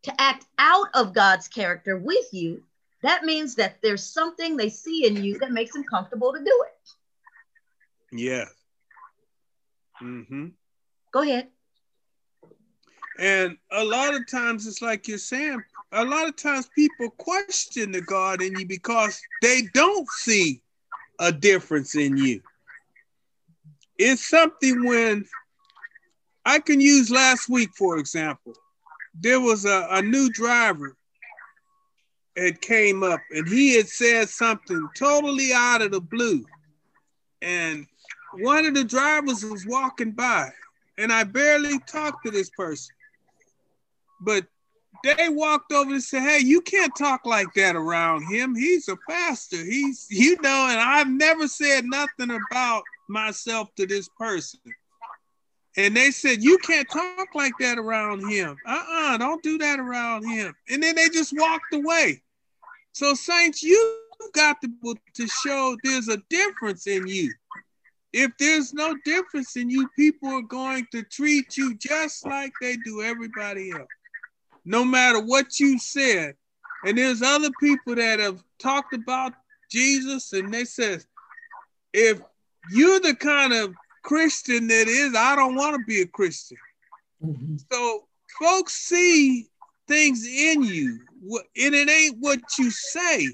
to 0.04 0.22
act 0.22 0.46
out 0.58 0.88
of 0.94 1.14
God's 1.14 1.48
character 1.48 1.98
with 1.98 2.34
you, 2.34 2.64
that 3.02 3.24
means 3.24 3.56
that 3.56 3.78
there's 3.82 4.04
something 4.04 4.58
they 4.58 4.70
see 4.70 5.08
in 5.08 5.24
you 5.24 5.40
that 5.40 5.52
makes 5.52 5.72
them 5.72 5.86
comfortable 5.90 6.34
to 6.34 6.40
do 6.40 6.66
it. 6.68 8.20
Yeah. 8.20 8.46
Mm-hmm. 10.02 10.48
Go 11.14 11.22
ahead. 11.22 11.48
And 13.20 13.58
a 13.72 13.84
lot 13.84 14.14
of 14.14 14.28
times 14.28 14.68
it's 14.68 14.82
like 14.82 15.08
you're 15.08 15.18
saying, 15.18 15.64
a 15.92 16.04
lot 16.04 16.28
of 16.28 16.36
times 16.36 16.70
people 16.76 17.10
question 17.12 17.92
the 17.92 18.02
God 18.02 18.42
in 18.42 18.56
you 18.56 18.68
because 18.68 19.20
they 19.42 19.64
don't 19.74 20.08
see 20.08 20.62
a 21.20 21.32
difference 21.32 21.96
in 21.96 22.18
you. 22.18 22.42
It's 23.98 24.28
something 24.28 24.86
when 24.86 25.26
I 26.46 26.60
can 26.60 26.80
use 26.80 27.10
last 27.10 27.50
week, 27.50 27.70
for 27.76 27.98
example. 27.98 28.54
There 29.20 29.42
was 29.42 29.66
a, 29.66 29.88
a 29.90 30.02
new 30.02 30.30
driver 30.30 30.96
that 32.36 32.62
came 32.62 33.02
up 33.02 33.22
and 33.32 33.48
he 33.48 33.76
had 33.76 33.88
said 33.88 34.30
something 34.30 34.88
totally 34.96 35.52
out 35.54 35.82
of 35.82 35.92
the 35.92 36.00
blue. 36.00 36.46
And 37.42 37.88
one 38.40 38.66
of 38.66 38.76
the 38.76 38.84
drivers 38.84 39.44
was 39.44 39.66
walking 39.66 40.12
by, 40.12 40.50
and 40.98 41.12
I 41.12 41.24
barely 41.24 41.80
talked 41.80 42.26
to 42.26 42.32
this 42.32 42.50
person. 42.52 42.94
But 44.20 44.46
they 45.04 45.30
walked 45.30 45.72
over 45.72 45.92
and 45.92 46.04
said, 46.04 46.24
Hey, 46.24 46.40
you 46.40 46.62
can't 46.62 46.96
talk 46.96 47.26
like 47.26 47.54
that 47.56 47.76
around 47.76 48.24
him. 48.24 48.56
He's 48.56 48.88
a 48.88 48.98
pastor. 49.10 49.64
He's, 49.64 50.08
you 50.10 50.38
know, 50.42 50.68
and 50.70 50.80
I've 50.80 51.10
never 51.10 51.48
said 51.48 51.86
nothing 51.86 52.32
about 52.32 52.84
myself 53.08 53.74
to 53.76 53.86
this 53.86 54.10
person. 54.18 54.60
And 55.78 55.96
they 55.96 56.10
said, 56.12 56.44
You 56.44 56.58
can't 56.60 56.90
talk 56.90 57.36
like 57.36 57.54
that 57.60 57.78
around 57.78 58.28
him. 58.30 58.58
Uh 58.66 58.84
uh-uh, 58.90 59.18
uh, 59.22 59.38
do 59.44 59.58
that 59.60 59.80
around 59.80 60.28
him. 60.28 60.54
And 60.70 60.82
then 60.82 60.96
they 60.96 61.10
just 61.10 61.34
walked 61.38 61.74
away. 61.74 62.24
So, 62.94 63.14
Saints, 63.14 63.62
you've 63.62 64.34
got 64.34 64.58
to, 64.62 64.96
to 65.14 65.28
show 65.28 65.78
there's 65.84 66.08
a 66.08 66.18
difference 66.30 66.88
in 66.88 67.08
you. 67.08 67.32
If 68.12 68.32
there's 68.40 68.74
no 68.74 68.96
difference 69.06 69.56
in 69.56 69.70
you, 69.70 69.88
people 69.96 70.30
are 70.30 70.42
going 70.42 70.88
to 70.92 71.04
treat 71.04 71.58
you 71.58 71.76
just 71.76 72.26
like 72.26 72.52
they 72.60 72.78
do 72.78 73.04
everybody 73.04 73.72
else, 73.72 73.88
no 74.68 74.84
matter 74.84 75.22
what 75.22 75.60
you 75.62 75.80
said. 75.80 76.36
And 76.86 76.98
there's 76.98 77.22
other 77.22 77.50
people 77.60 77.96
that 77.96 78.20
have 78.20 78.44
talked 78.60 78.94
about 78.94 79.34
Jesus, 79.72 80.34
and 80.34 80.54
they 80.54 80.66
says, 80.66 81.08
if 81.94 82.20
you're 82.72 83.00
the 83.00 83.16
kind 83.16 83.54
of 83.54 83.74
Christian 84.04 84.68
that 84.68 84.88
is, 84.88 85.16
I 85.16 85.36
don't 85.36 85.56
want 85.56 85.78
to 85.78 85.84
be 85.88 86.02
a 86.02 86.06
Christian. 86.06 86.58
Mm-hmm. 87.26 87.56
So 87.72 88.08
folks 88.40 88.74
see 88.74 89.48
things 89.88 90.28
in 90.28 90.64
you, 90.64 91.00
and 91.56 91.74
it 91.74 91.90
ain't 91.90 92.18
what 92.20 92.40
you 92.60 92.70
say, 92.70 93.30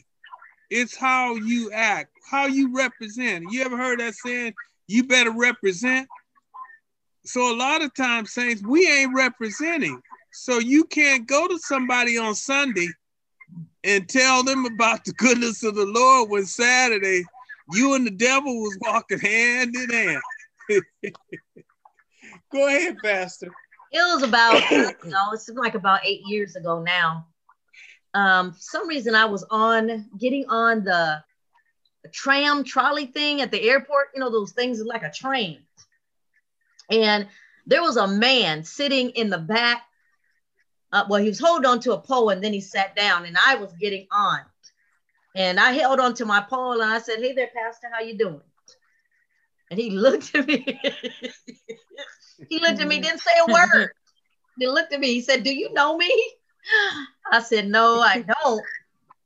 it's 0.70 0.96
how 0.96 1.36
you 1.36 1.72
act, 1.72 2.12
how 2.30 2.46
you 2.46 2.76
represent. 2.76 3.52
You 3.52 3.64
ever 3.64 3.76
heard 3.76 4.00
that 4.00 4.14
saying, 4.14 4.54
you 4.88 5.04
better 5.06 5.32
represent? 5.32 6.08
So 7.26 7.54
a 7.54 7.58
lot 7.58 7.82
of 7.82 7.94
times, 7.96 8.34
saints, 8.34 8.62
we 8.62 8.88
ain't 8.88 9.16
representing. 9.16 10.00
So 10.34 10.60
you 10.60 10.86
can't 10.86 11.28
go 11.28 11.48
to 11.48 11.58
somebody 11.60 12.18
on 12.18 12.36
Sunday 12.36 12.90
and 13.84 14.08
tell 14.10 14.44
them 14.44 14.66
about 14.66 15.06
the 15.06 15.14
goodness 15.14 15.64
of 15.64 15.76
the 15.76 15.86
Lord 15.86 16.30
when 16.30 16.46
Saturday 16.46 17.24
you 17.72 17.94
and 17.94 18.06
the 18.06 18.12
devil 18.12 18.62
was 18.62 18.78
walking 18.82 19.20
hand 19.20 19.76
in 19.76 19.90
hand. 19.90 20.22
Go 22.52 22.68
ahead, 22.68 22.98
Pastor. 23.04 23.52
It 23.92 24.00
was 24.00 24.24
about, 24.24 24.70
you 24.72 24.94
know, 25.06 25.32
it's 25.34 25.50
like 25.50 25.76
about 25.76 26.06
eight 26.06 26.22
years 26.26 26.56
ago 26.56 26.82
now. 26.82 27.28
Um, 28.14 28.56
some 28.58 28.88
reason 28.88 29.16
I 29.16 29.26
was 29.26 29.44
on 29.50 30.10
getting 30.20 30.46
on 30.50 30.84
the 30.84 31.24
tram 32.12 32.64
trolley 32.64 33.06
thing 33.06 33.42
at 33.42 33.52
the 33.52 33.62
airport, 33.62 34.10
you 34.14 34.20
know, 34.20 34.30
those 34.30 34.52
things 34.52 34.82
like 34.82 35.04
a 35.04 35.12
train. 35.12 35.60
And 36.90 37.28
there 37.66 37.82
was 37.82 37.98
a 37.98 38.08
man 38.08 38.64
sitting 38.64 39.12
in 39.12 39.30
the 39.30 39.38
back. 39.38 39.84
Uh, 40.94 41.04
well, 41.10 41.20
he 41.20 41.28
was 41.28 41.40
holding 41.40 41.66
on 41.66 41.80
to 41.80 41.94
a 41.94 41.98
pole 41.98 42.30
and 42.30 42.42
then 42.42 42.54
he 42.54 42.62
sat 42.62 42.96
down 42.96 43.26
and 43.26 43.36
I 43.44 43.56
was 43.56 43.74
getting 43.74 44.06
on. 44.12 44.42
And 45.36 45.60
I 45.60 45.72
held 45.72 46.00
on 46.00 46.14
to 46.14 46.26
my 46.26 46.40
pole 46.40 46.80
and 46.82 46.92
I 46.92 47.00
said, 47.00 47.18
Hey 47.18 47.34
there, 47.34 47.50
Pastor, 47.54 47.88
how 47.92 48.00
you 48.00 48.16
doing? 48.16 48.42
And 49.72 49.80
he 49.80 49.90
looked 49.90 50.36
at 50.36 50.46
me. 50.46 50.80
he 52.48 52.60
looked 52.60 52.80
at 52.80 52.88
me, 52.88 53.00
didn't 53.00 53.22
say 53.22 53.32
a 53.48 53.52
word. 53.52 53.90
He 54.60 54.68
looked 54.68 54.94
at 54.94 55.00
me. 55.00 55.08
He 55.08 55.22
said, 55.22 55.42
Do 55.42 55.52
you 55.52 55.74
know 55.74 55.98
me? 55.98 56.12
I 57.32 57.42
said, 57.42 57.68
No, 57.68 58.00
I 58.00 58.22
don't. 58.44 58.64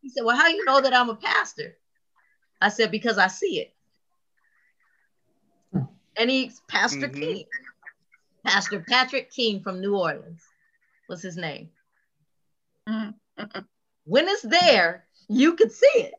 He 0.02 0.08
said, 0.08 0.24
Well, 0.24 0.38
how 0.38 0.48
you 0.48 0.64
know 0.64 0.80
that 0.80 0.94
I'm 0.94 1.10
a 1.10 1.16
pastor? 1.16 1.76
I 2.62 2.70
said, 2.70 2.92
Because 2.92 3.18
I 3.18 3.28
see 3.28 3.60
it. 3.60 3.74
And 6.16 6.30
he's 6.30 6.62
Pastor 6.70 7.10
mm-hmm. 7.10 7.20
King. 7.20 7.44
Pastor 8.46 8.80
Patrick 8.88 9.30
King 9.30 9.60
from 9.60 9.82
New 9.82 9.98
Orleans 9.98 10.47
was 11.08 11.22
his 11.22 11.38
name. 11.38 11.70
Mm-hmm. 12.88 13.60
When 14.06 14.28
it's 14.28 14.42
there, 14.42 15.06
you 15.28 15.56
could 15.56 15.72
see 15.72 15.88
it. 15.96 16.14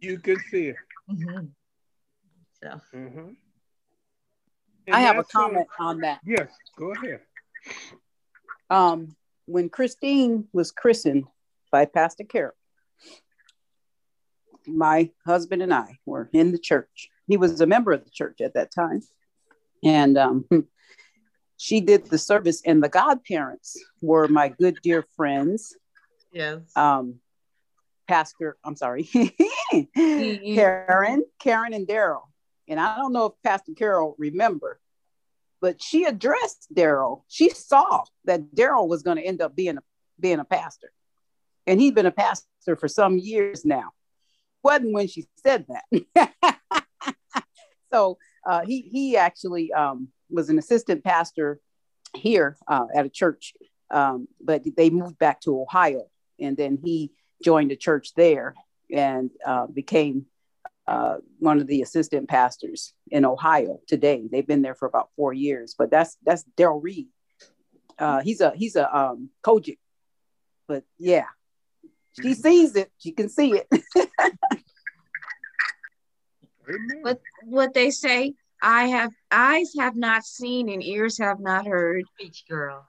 You 0.00 0.18
could 0.18 0.38
see 0.50 0.68
it. 0.68 0.76
Mm-hmm. 1.10 1.46
So. 2.62 2.80
Mm-hmm. 2.94 3.30
I 4.92 5.00
have 5.00 5.18
a 5.18 5.24
comment 5.24 5.68
on 5.78 6.00
that. 6.00 6.20
Yes, 6.24 6.48
go 6.76 6.92
ahead. 6.92 7.20
Um, 8.68 9.16
when 9.46 9.68
Christine 9.68 10.46
was 10.52 10.70
christened 10.70 11.24
by 11.70 11.84
Pastor 11.84 12.24
Carol, 12.24 12.54
my 14.66 15.10
husband 15.26 15.62
and 15.62 15.72
I 15.72 15.98
were 16.06 16.28
in 16.32 16.52
the 16.52 16.58
church. 16.58 17.08
He 17.26 17.36
was 17.36 17.60
a 17.60 17.66
member 17.66 17.92
of 17.92 18.04
the 18.04 18.10
church 18.10 18.40
at 18.40 18.54
that 18.54 18.72
time. 18.72 19.00
And 19.82 20.18
um, 20.18 20.44
she 21.60 21.82
did 21.82 22.06
the 22.06 22.16
service, 22.16 22.62
and 22.64 22.82
the 22.82 22.88
godparents 22.88 23.78
were 24.00 24.26
my 24.28 24.48
good 24.48 24.78
dear 24.82 25.04
friends. 25.14 25.76
Yes. 26.32 26.74
Um, 26.74 27.16
Pastor, 28.08 28.56
I'm 28.64 28.76
sorry, 28.76 29.04
mm-hmm. 29.04 30.54
Karen, 30.54 31.22
Karen 31.38 31.74
and 31.74 31.86
Daryl. 31.86 32.22
And 32.66 32.80
I 32.80 32.96
don't 32.96 33.12
know 33.12 33.26
if 33.26 33.32
Pastor 33.44 33.72
Carol 33.76 34.14
remember, 34.16 34.80
but 35.60 35.82
she 35.82 36.04
addressed 36.04 36.68
Daryl. 36.74 37.24
She 37.28 37.50
saw 37.50 38.04
that 38.24 38.54
Daryl 38.54 38.88
was 38.88 39.02
going 39.02 39.18
to 39.18 39.22
end 39.22 39.42
up 39.42 39.54
being 39.54 39.76
a, 39.76 39.82
being 40.18 40.40
a 40.40 40.46
pastor. 40.46 40.90
And 41.66 41.78
he'd 41.78 41.94
been 41.94 42.06
a 42.06 42.10
pastor 42.10 42.74
for 42.74 42.88
some 42.88 43.18
years 43.18 43.66
now. 43.66 43.90
Wasn't 44.62 44.94
when 44.94 45.08
she 45.08 45.26
said 45.42 45.66
that. 45.68 46.82
so 47.92 48.16
uh, 48.48 48.62
he, 48.64 48.80
he 48.80 49.18
actually 49.18 49.74
um, 49.74 50.08
was 50.30 50.48
an 50.48 50.58
assistant 50.58 51.04
pastor 51.04 51.60
here 52.14 52.56
uh, 52.66 52.86
at 52.94 53.06
a 53.06 53.08
church, 53.08 53.54
um, 53.90 54.28
but 54.40 54.62
they 54.76 54.90
moved 54.90 55.18
back 55.18 55.40
to 55.42 55.60
Ohio. 55.60 56.06
And 56.38 56.56
then 56.56 56.78
he 56.82 57.12
joined 57.42 57.72
a 57.72 57.76
church 57.76 58.14
there 58.14 58.54
and 58.92 59.30
uh, 59.46 59.66
became 59.66 60.26
uh, 60.86 61.18
one 61.38 61.60
of 61.60 61.66
the 61.66 61.82
assistant 61.82 62.28
pastors 62.28 62.92
in 63.10 63.24
Ohio 63.24 63.80
today. 63.86 64.26
They've 64.30 64.46
been 64.46 64.62
there 64.62 64.74
for 64.74 64.86
about 64.86 65.10
four 65.16 65.32
years, 65.32 65.74
but 65.78 65.90
that's 65.90 66.16
that's 66.24 66.44
Daryl 66.56 66.82
Reed. 66.82 67.06
Uh, 67.98 68.22
he's 68.22 68.40
a 68.40 68.52
he's 68.56 68.76
a 68.76 68.96
um, 68.96 69.30
COGIC, 69.44 69.78
but 70.66 70.84
yeah, 70.98 71.26
she 72.20 72.34
sees 72.34 72.74
it. 72.74 72.90
She 72.98 73.12
can 73.12 73.28
see 73.28 73.52
it. 73.52 73.68
what 77.02 77.20
what 77.44 77.74
they 77.74 77.90
say 77.90 78.34
I 78.62 78.88
have 78.88 79.12
eyes 79.30 79.72
have 79.78 79.96
not 79.96 80.24
seen 80.24 80.68
and 80.68 80.82
ears 80.82 81.18
have 81.18 81.40
not 81.40 81.66
heard. 81.66 82.04
Preach, 82.16 82.44
girl. 82.48 82.86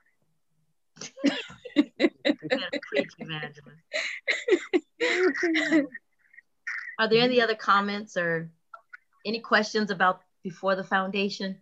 preach, 2.89 3.11
evangelist. 3.17 3.81
Are 6.99 7.07
there 7.07 7.21
any 7.21 7.41
other 7.41 7.55
comments 7.55 8.17
or 8.17 8.49
any 9.25 9.39
questions 9.39 9.91
about 9.91 10.21
before 10.43 10.75
the 10.75 10.83
foundation? 10.83 11.57